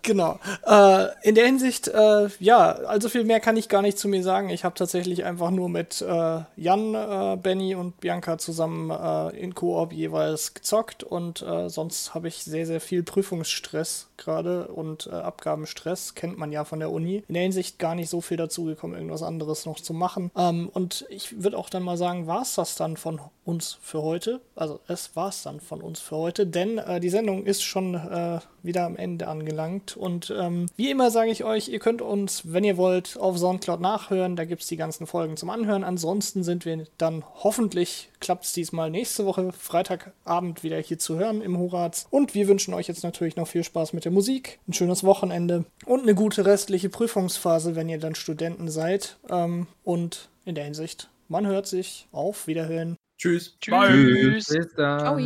[0.02, 0.38] genau.
[0.66, 4.22] Äh, in der Hinsicht, äh, ja, also viel mehr kann ich gar nicht zu mir
[4.22, 4.50] sagen.
[4.50, 9.54] Ich habe tatsächlich einfach nur mit äh, Jan, äh, Benny und Bianca zusammen äh, in
[9.54, 15.10] Koop jeweils gezockt und äh, sonst habe ich sehr, sehr viel Prüfungsstress gerade und äh,
[15.10, 17.22] Abgabenstress, kennt man ja von der Uni.
[17.28, 20.30] In der Hinsicht gar nicht so viel dazu gekommen, irgendwas anderes noch zu machen.
[20.36, 24.02] Ähm, und ich würde auch dann mal sagen, war es das dann von uns für
[24.02, 24.40] heute?
[24.54, 27.94] Also es war es dann von uns für heute, denn äh, die Sendung ist schon
[27.94, 29.96] äh, wieder am Ende angelangt.
[29.96, 33.80] Und ähm, wie immer sage ich euch, ihr könnt uns, wenn ihr wollt, auf Soundcloud
[33.80, 34.36] nachhören.
[34.36, 35.84] Da gibt es die ganzen Folgen zum Anhören.
[35.84, 41.42] Ansonsten sind wir dann hoffentlich, klappt es diesmal nächste Woche, Freitagabend wieder hier zu hören
[41.42, 42.06] im Horaz.
[42.08, 45.66] Und wir wünschen euch jetzt natürlich noch viel Spaß mit der Musik, ein schönes Wochenende
[45.84, 49.18] und eine gute restliche Prüfungsphase, wenn ihr dann Studenten seid.
[49.28, 52.08] Ähm, und in der Hinsicht, man hört sich.
[52.12, 52.96] Auf Wiederhören.
[53.18, 53.58] Tschüss.
[53.60, 54.46] Tschüss.
[54.46, 55.00] Bis dann.
[55.00, 55.18] Ciao.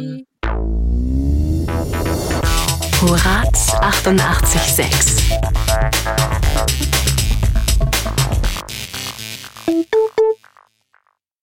[3.03, 6.36] Horaz 88.6